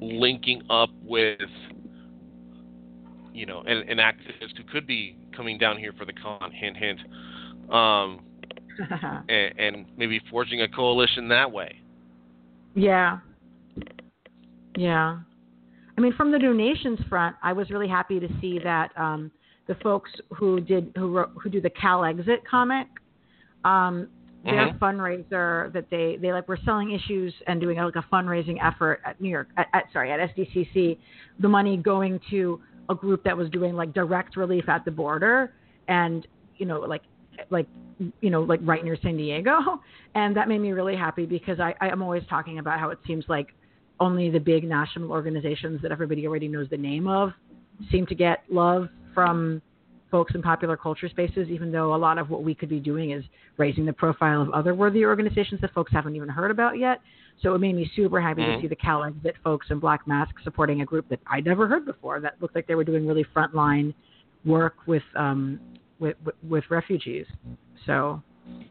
[0.00, 1.40] linking up with,
[3.34, 6.76] you know, an, an activist who could be coming down here for the con, hint,
[6.76, 7.00] hint,
[7.72, 8.20] um,
[9.28, 11.80] and, and maybe forging a coalition that way.
[12.74, 13.18] Yeah.
[14.76, 15.20] Yeah.
[15.96, 19.30] I mean, from the donations front, I was really happy to see that um,
[19.68, 22.86] the folks who did who wrote, who do the Cal Exit comic,
[23.64, 24.08] um,
[24.44, 24.84] their mm-hmm.
[24.84, 29.20] fundraiser that they they like were selling issues and doing like a fundraising effort at
[29.20, 30.98] New York at, at sorry at SDCC,
[31.40, 35.52] the money going to a group that was doing like direct relief at the border
[35.88, 36.26] and
[36.56, 37.02] you know like
[37.50, 37.66] like
[38.20, 39.80] you know like right near San Diego
[40.14, 42.98] and that made me really happy because I I am always talking about how it
[43.06, 43.48] seems like
[44.00, 47.32] only the big national organizations that everybody already knows the name of
[47.90, 49.60] seem to get love from
[50.10, 53.10] folks in popular culture spaces, even though a lot of what we could be doing
[53.10, 53.24] is
[53.56, 57.00] raising the profile of other worthy organizations that folks haven't even heard about yet.
[57.42, 58.56] So it made me super happy mm-hmm.
[58.56, 61.68] to see the Cal Exit folks in Black masks supporting a group that I'd never
[61.68, 63.94] heard before that looked like they were doing really frontline
[64.44, 65.60] work with um,
[66.00, 67.26] with, with, with refugees.
[67.86, 68.22] So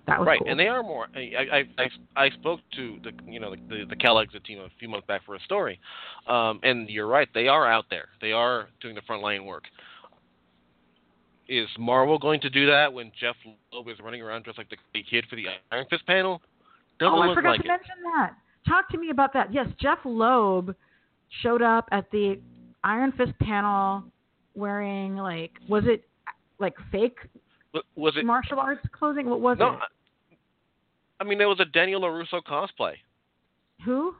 [0.06, 0.50] that was right, cool.
[0.50, 1.08] and they are more.
[1.16, 1.20] I,
[1.52, 4.90] I I I spoke to the you know the the Cal Exit team a few
[4.90, 5.80] months back for a story,
[6.28, 7.28] um, and you're right.
[7.34, 8.10] They are out there.
[8.22, 9.64] They are doing the frontline work
[11.50, 13.36] is Marvel going to do that when Jeph
[13.72, 16.42] Loeb is running around dressed like the kid for the Iron Fist panel?
[17.00, 17.70] Doesn't oh, I forgot like to it.
[17.70, 18.34] mention that.
[18.68, 19.54] Talk to me about that.
[19.54, 20.76] Yes, Jeph Loeb
[21.42, 22.40] showed up at the
[22.84, 24.04] Iron Fist panel
[24.56, 26.04] wearing like was it
[26.60, 27.18] like fake
[27.96, 29.30] was it martial arts clothing?
[29.30, 29.80] What was no, it?
[31.20, 32.94] I mean, it was a Daniel LaRusso cosplay.
[33.86, 34.16] Who?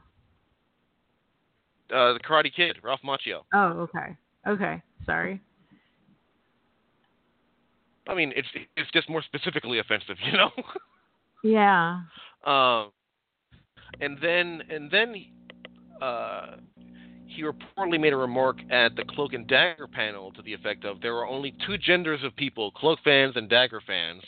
[1.92, 3.42] Uh, the Karate Kid, Ralph Macchio.
[3.54, 4.16] Oh, okay.
[4.46, 4.82] Okay.
[5.06, 5.40] Sorry.
[8.06, 10.50] I mean, it's it's just more specifically offensive, you know.
[11.42, 12.00] yeah.
[12.44, 12.92] Um,
[14.00, 15.14] and then and then
[16.00, 16.56] uh,
[17.26, 21.00] he reportedly made a remark at the Cloak and Dagger panel to the effect of
[21.00, 24.22] there are only two genders of people: Cloak fans and Dagger fans.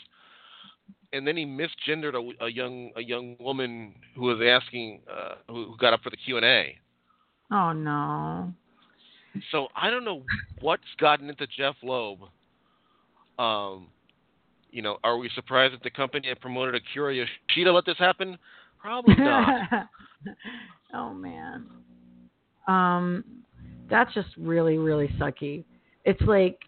[1.12, 5.76] And then he misgendered a, a young a young woman who was asking uh, who,
[5.76, 6.76] got up for the Q and A.
[7.50, 8.52] Oh no.
[9.50, 10.22] So I don't know
[10.60, 12.20] what's gotten into Jeph Loeb
[13.40, 13.88] um,
[14.70, 18.38] you know, are we surprised that the company that promoted Akira Yoshida let this happen?
[18.80, 19.88] Probably not.
[20.94, 21.66] oh man,
[22.66, 23.24] um,
[23.88, 25.64] that's just really really sucky.
[26.04, 26.58] It's like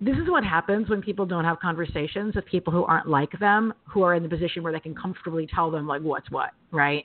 [0.00, 3.72] this is what happens when people don't have conversations with people who aren't like them,
[3.84, 7.04] who are in the position where they can comfortably tell them like what's what, right?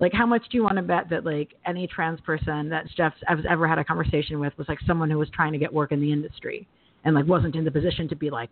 [0.00, 3.14] Like, how much do you want to bet that like any trans person that Jeph
[3.26, 5.92] has ever had a conversation with was like someone who was trying to get work
[5.92, 6.66] in the industry?
[7.04, 8.50] and like wasn't in the position to be like,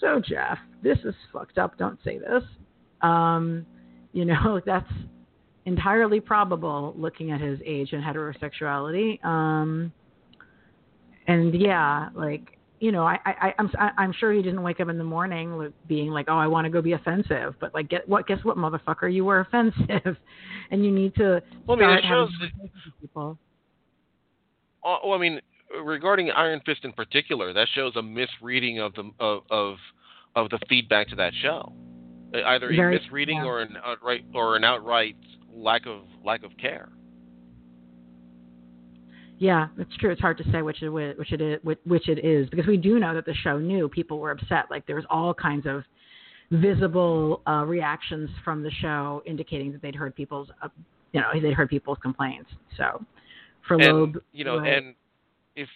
[0.00, 1.76] so Jeph, this is fucked up.
[1.76, 2.42] Don't say this.
[3.02, 3.66] Um,
[4.12, 4.90] you know, that's
[5.66, 9.22] entirely probable looking at his age and heterosexuality.
[9.24, 9.92] Um,
[11.26, 14.96] and yeah, like you know, I, I, I'm, I'm sure he didn't wake up in
[14.96, 17.54] the morning being like, oh, I want to go be offensive.
[17.60, 18.26] But like, get what?
[18.26, 19.12] Guess what, motherfucker?
[19.12, 20.16] You were offensive,
[20.70, 21.42] and you need to.
[21.66, 23.38] Well, I mean, shows that, people.
[24.82, 25.40] Uh, well, I mean,
[25.84, 29.76] regarding Iron Fist in particular, that shows a misreading of the of of,
[30.34, 31.72] of the feedback to that show.
[32.34, 33.44] Either Very- a misreading yeah.
[33.44, 35.16] or an outright or an outright
[35.52, 36.88] lack of lack of care.
[39.38, 40.10] Yeah, it's true.
[40.10, 42.98] It's hard to say which it which it is, which, it is because we do
[42.98, 44.66] know that the show knew people were upset.
[44.70, 45.82] Like there was all kinds of
[46.50, 50.68] visible uh, reactions from the show indicating that they'd heard people's, uh,
[51.12, 52.50] you know, they'd heard people's complaints.
[52.76, 53.02] So
[53.66, 54.94] for and Loeb, you know, and
[55.56, 55.68] if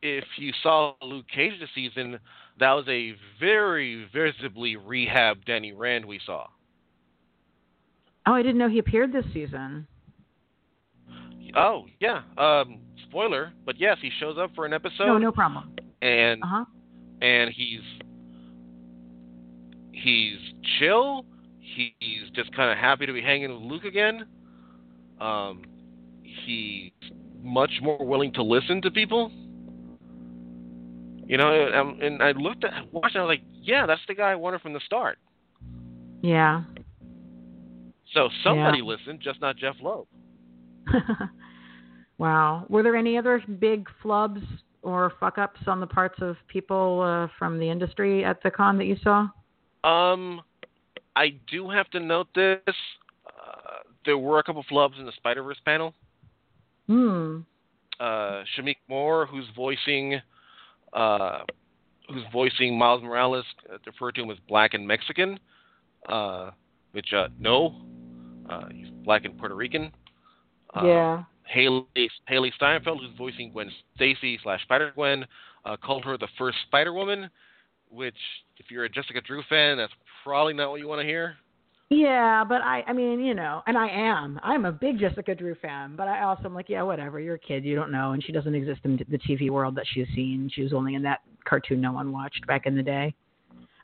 [0.00, 2.18] if you saw Luke Cage this season,
[2.60, 6.46] that was a very visibly rehab Danny Rand we saw.
[8.26, 9.86] oh, I didn't know he appeared this season.
[11.56, 15.70] Oh yeah, um, spoiler, but yes, he shows up for an episode, no, no problem.
[16.02, 16.64] and Uh huh.
[17.22, 17.80] and he's
[19.92, 20.38] he's
[20.78, 21.24] chill.
[21.60, 24.26] He's just kind of happy to be hanging with Luke again.
[25.20, 25.62] Um,
[26.22, 26.92] he's
[27.42, 29.30] much more willing to listen to people.
[31.26, 34.14] You know, and, and I looked at watched, and I was like, yeah, that's the
[34.14, 35.18] guy I wanted from the start.
[36.22, 36.64] Yeah.
[38.12, 40.06] So somebody listened, just not Jeph Loeb.
[42.18, 42.66] wow.
[42.68, 44.42] Were there any other big flubs
[44.82, 48.78] or fuck ups on the parts of people uh, from the industry at the con
[48.78, 49.28] that you saw?
[49.82, 50.42] Um,
[51.16, 52.60] I do have to note this.
[53.26, 55.94] Uh, there were a couple flubs in the Spider Verse panel.
[56.86, 57.40] Hmm.
[57.98, 60.20] uh, Shameik Moore, who's voicing
[60.94, 61.40] uh,
[62.08, 65.38] who's voicing Miles Morales, uh, referred to him as black and Mexican,
[66.08, 66.50] uh,
[66.92, 67.74] which uh, no,
[68.48, 69.92] uh, he's black and Puerto Rican.
[70.74, 71.24] Uh, yeah.
[71.54, 75.26] Hailee Hailee Steinfeld, who's voicing Gwen Stacy slash Spider Gwen,
[75.64, 77.28] uh, called her the first Spider Woman,
[77.90, 78.16] which
[78.58, 79.92] if you're a Jessica Drew fan, that's
[80.22, 81.36] probably not what you want to hear.
[81.90, 84.40] Yeah, but I, I mean, you know, and I am.
[84.42, 87.20] I'm a big Jessica Drew fan, but I also am like, yeah, whatever.
[87.20, 89.84] You're a kid, you don't know, and she doesn't exist in the TV world that
[89.92, 90.50] she's seen.
[90.52, 93.14] She was only in that cartoon no one watched back in the day.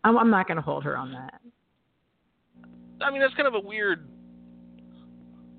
[0.02, 1.40] I'm, I'm not going to hold her on that.
[3.02, 4.08] I mean, that's kind of a weird.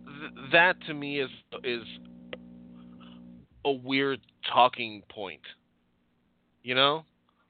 [0.05, 1.29] Th- that to me is
[1.63, 1.83] is
[3.65, 4.19] a weird
[4.51, 5.41] talking point.
[6.63, 7.05] You know,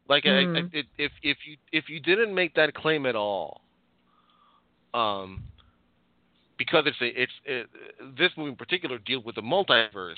[0.07, 0.73] like I, I, Mhm.
[0.73, 3.61] it, if if you if you didn't make that claim at all,
[4.93, 5.43] um,
[6.57, 7.67] because it's a it's it,
[8.17, 10.15] this movie in particular deals with the multiverse.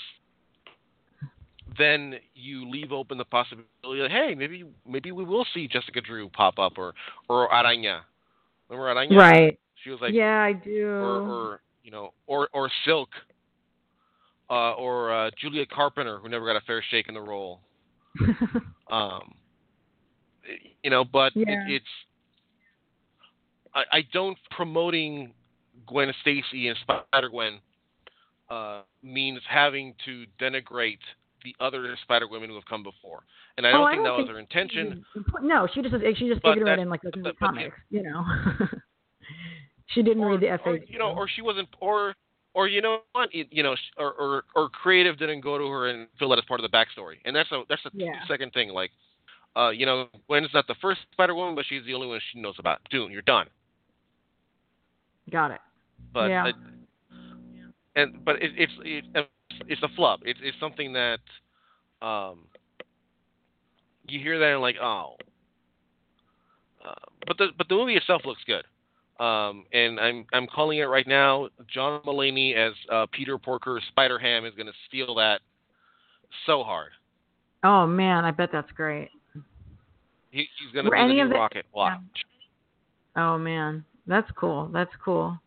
[1.77, 6.29] Then you leave open the possibility that hey, maybe maybe we will see Jessica Drew
[6.29, 6.93] pop up or
[7.29, 8.01] or Araña.
[8.69, 9.17] Remember Araña?
[9.17, 9.59] right.
[9.83, 10.97] She was like yeah, I do.
[11.01, 13.09] or, or you know, or or Silk,
[14.49, 17.59] uh, or uh, Julia Carpenter, who never got a fair shake in the role.
[18.91, 19.33] Um,
[20.83, 21.45] you know, but Yeah.
[21.47, 21.85] it, it's
[23.75, 25.33] I, I don't promoting
[25.87, 27.59] Gwen Stacy and Spider Gwen
[28.49, 30.99] uh, means having to denigrate
[31.43, 33.23] the other Spider Women who have come before,
[33.57, 35.05] and I Oh, don't I think don't that was her intention.
[35.41, 38.03] no, she just she just figured it that- in like the but- but- comics, you
[38.03, 38.23] know.
[39.87, 40.89] she didn't or, read the FAQ.
[40.89, 42.15] you know, or she wasn't, or
[42.53, 45.87] or you know what, you you know, or, or or creative didn't go to her
[45.89, 48.13] and fill that as part of the backstory, and that's a that's a Yeah.
[48.27, 48.69] second thing.
[48.69, 48.91] Like,
[49.55, 52.39] uh, you know, Gwen's not the first Spider Woman, but she's the only one she
[52.39, 52.79] knows about.
[52.89, 53.47] Dune, you're done.
[55.33, 55.59] Got it.
[56.13, 56.45] But Yeah.
[56.45, 56.51] uh,
[57.95, 59.27] and but it, it's it,
[59.67, 60.21] it's a flub.
[60.23, 61.19] It's it's something that
[62.01, 62.45] um
[64.07, 65.15] you hear that and like oh,
[66.87, 66.93] uh,
[67.27, 68.63] but the but the movie itself looks good.
[69.19, 71.49] Um, and I'm I'm calling it right now.
[71.71, 75.41] John Mulaney as uh, Peter Porker Spider Ham is going to steal that
[76.45, 76.91] so hard.
[77.63, 79.09] Oh man, I bet that's great.
[80.31, 81.65] He, he's going to be the new of the- Rocket.
[81.73, 81.93] Watch.
[83.15, 84.69] Oh man, that's cool.
[84.73, 85.37] That's cool.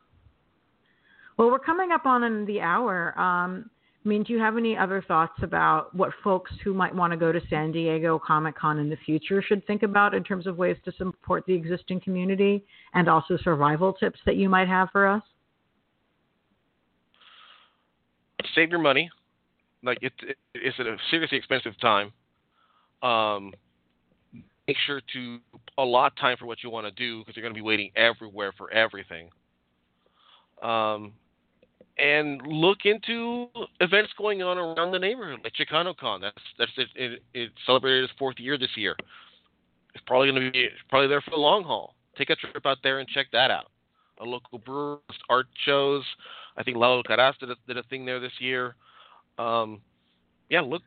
[1.37, 3.19] Well, we're coming up on the hour.
[3.19, 3.71] Um,
[4.05, 7.17] I mean, do you have any other thoughts about what folks who might want to
[7.17, 10.57] go to San Diego Comic Con in the future should think about in terms of
[10.57, 15.07] ways to support the existing community and also survival tips that you might have for
[15.07, 15.23] us?
[18.57, 19.09] save your money.
[19.85, 22.13] Like it, it it's a seriously expensive time.
[23.03, 23.53] Um,
[24.67, 25.39] make sure to
[25.79, 28.53] allot time for what you want to do because you're going to be waiting everywhere
[28.57, 29.29] for everything.
[30.63, 31.13] Um,
[31.99, 33.47] and look into
[33.81, 36.21] events going on around the neighborhood, like ChicanoCon.
[36.21, 36.89] That's that's it.
[36.95, 38.97] It, it celebrated its fourth year this year.
[39.95, 41.95] It's probably going to be probably there for the long haul.
[42.19, 43.71] Take a trip out there and check that out.
[44.21, 44.99] A local brewer,
[45.31, 46.03] art shows.
[46.57, 48.75] I think Lalo Alcaraz did a, did a thing there this year.
[49.39, 49.81] Um,
[50.49, 50.83] yeah, look,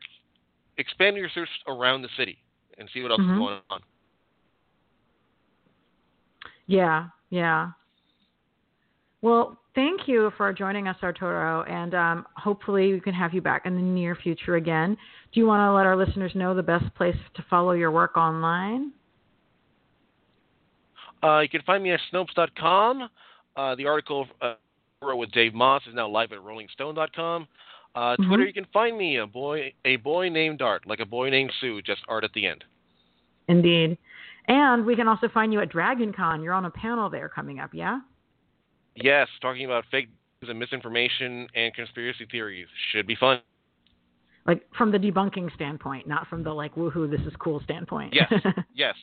[0.78, 2.38] expand your search around the city
[2.80, 3.32] and see what else Mhm.
[3.32, 3.82] is going on.
[6.66, 7.72] Yeah, yeah.
[9.22, 13.66] Well, thank you for joining us, Arturo, and um, hopefully we can have you back
[13.66, 14.96] in the near future again.
[15.32, 18.16] Do you want to let our listeners know the best place to follow your work
[18.16, 18.92] online?
[21.22, 23.10] Uh, you can find me at Snopes.com.
[23.56, 24.54] Uh, the article uh,
[25.14, 27.46] with Dave Moss is now live at RollingStone.com.
[27.94, 28.28] Uh, Mm-hmm.
[28.28, 31.52] Twitter, you can find me a boy, a boy named Art, like a boy named
[31.60, 32.64] Sue, just Art at the end.
[33.48, 33.98] Indeed.
[34.46, 36.42] And we can also find you at Dragon Con.
[36.42, 38.00] You're on a panel there coming up, yeah?
[38.94, 40.08] Yes, talking about fake
[40.40, 43.40] news and misinformation and conspiracy theories should be fun.
[44.46, 48.14] Like from the debunking standpoint, not from the like woohoo, this is cool standpoint.
[48.14, 48.32] Yes,
[48.74, 48.94] yes,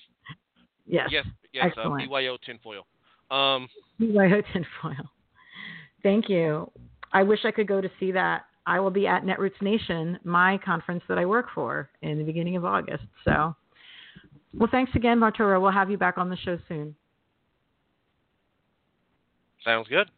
[0.86, 1.08] yes.
[1.12, 1.64] yes, yes.
[1.64, 2.10] Uh, Excellent.
[2.10, 2.86] BYO tinfoil.
[3.30, 3.70] Um,
[4.00, 5.12] BYO tinfoil.
[6.04, 6.72] Thank you.
[7.14, 8.47] I wish I could go to see that.
[8.68, 12.58] I will be at Netroots Nation, my conference that I work for, in the beginning
[12.58, 13.06] of August.
[13.24, 13.56] So,
[14.54, 15.60] well, thanks again, Arturo.
[15.62, 16.94] We'll have you back on the show soon.
[19.64, 20.12] sounds good.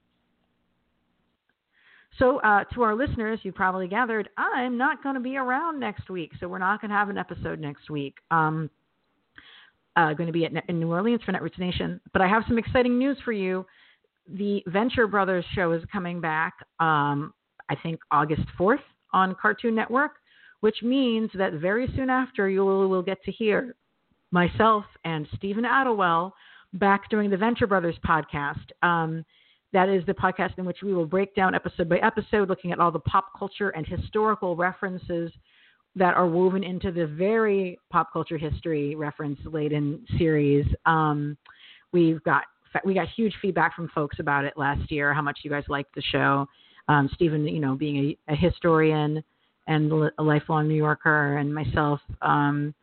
[2.17, 6.09] So, uh, to our listeners, you probably gathered, I'm not going to be around next
[6.09, 8.15] week, so we're not going to have an episode next week.
[8.31, 8.69] Um,
[9.95, 12.43] uh, going to be at Net- in New Orleans for Netroots Nation, but I have
[12.47, 13.65] some exciting news for you.
[14.27, 17.33] The Venture Brothers show is coming back, um,
[17.69, 18.79] I think August 4th
[19.13, 20.13] on Cartoon Network,
[20.61, 23.75] which means that very soon after you will, get to hear
[24.31, 26.31] myself and Stephen Adderwell
[26.73, 28.65] back doing the Venture Brothers podcast.
[28.83, 29.25] Um,
[29.71, 32.79] that is the podcast in which we will break down episode by episode, looking at
[32.79, 35.31] all the pop culture and historical references
[35.95, 40.65] that are woven into the very pop culture history reference laden series.
[40.85, 41.37] Um,
[41.91, 42.43] we've got
[42.85, 45.93] we got huge feedback from folks about it last year, how much you guys liked
[45.95, 46.47] the show.
[46.89, 49.23] Um, Stephen, you know, being a, a historian
[49.67, 52.73] and a lifelong New Yorker, and myself, um,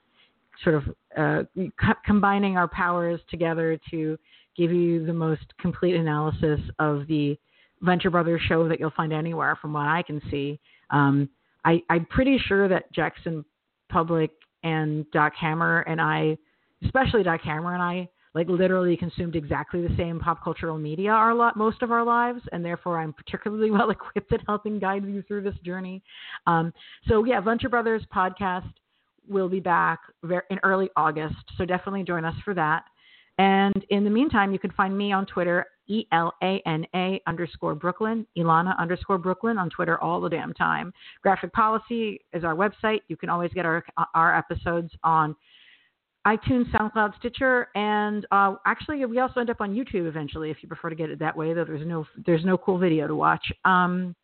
[0.63, 0.85] sort of
[1.19, 1.43] uh,
[1.79, 4.17] co- combining our powers together to
[4.57, 7.37] give you the most complete analysis of the
[7.83, 10.59] Venture Brothers show that you'll find anywhere, from what I can see.
[10.91, 11.29] Um,
[11.65, 13.45] I, I'm pretty sure that Jackson
[13.93, 14.31] Publick
[14.63, 16.39] and Doc Hammer and I,
[16.85, 21.35] especially Doc Hammer and I, like literally consumed exactly the same pop cultural media our
[21.35, 25.23] lot most of our lives, and therefore I'm particularly well equipped at helping guide you
[25.23, 26.03] through this journey.
[26.47, 26.73] Um,
[27.09, 28.71] so yeah, Venture Brothers podcast
[29.27, 30.01] will be back
[30.51, 32.85] in early August, so definitely join us for that.
[33.39, 37.21] And in the meantime, you can find me on Twitter, E L A N A
[37.27, 40.93] underscore Brooklyn, Elana underscore Brooklyn on Twitter all the damn time.
[41.23, 43.01] Graphic Policy is our website.
[43.09, 43.83] You can always get our
[44.15, 45.35] our episodes on
[46.27, 50.69] iTunes, SoundCloud, Stitcher, and uh, actually we also end up on YouTube eventually if you
[50.69, 51.55] prefer to get it that way.
[51.55, 53.53] Though there's no there's no cool video to watch.
[53.65, 54.15] Um,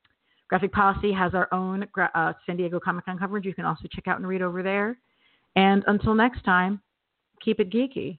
[0.49, 3.47] Graphic Policy has our own uh, San Diego Comic Con coverage.
[3.47, 4.99] You can also check out and read over there.
[5.57, 6.81] And until next time,
[7.43, 8.19] keep it geeky.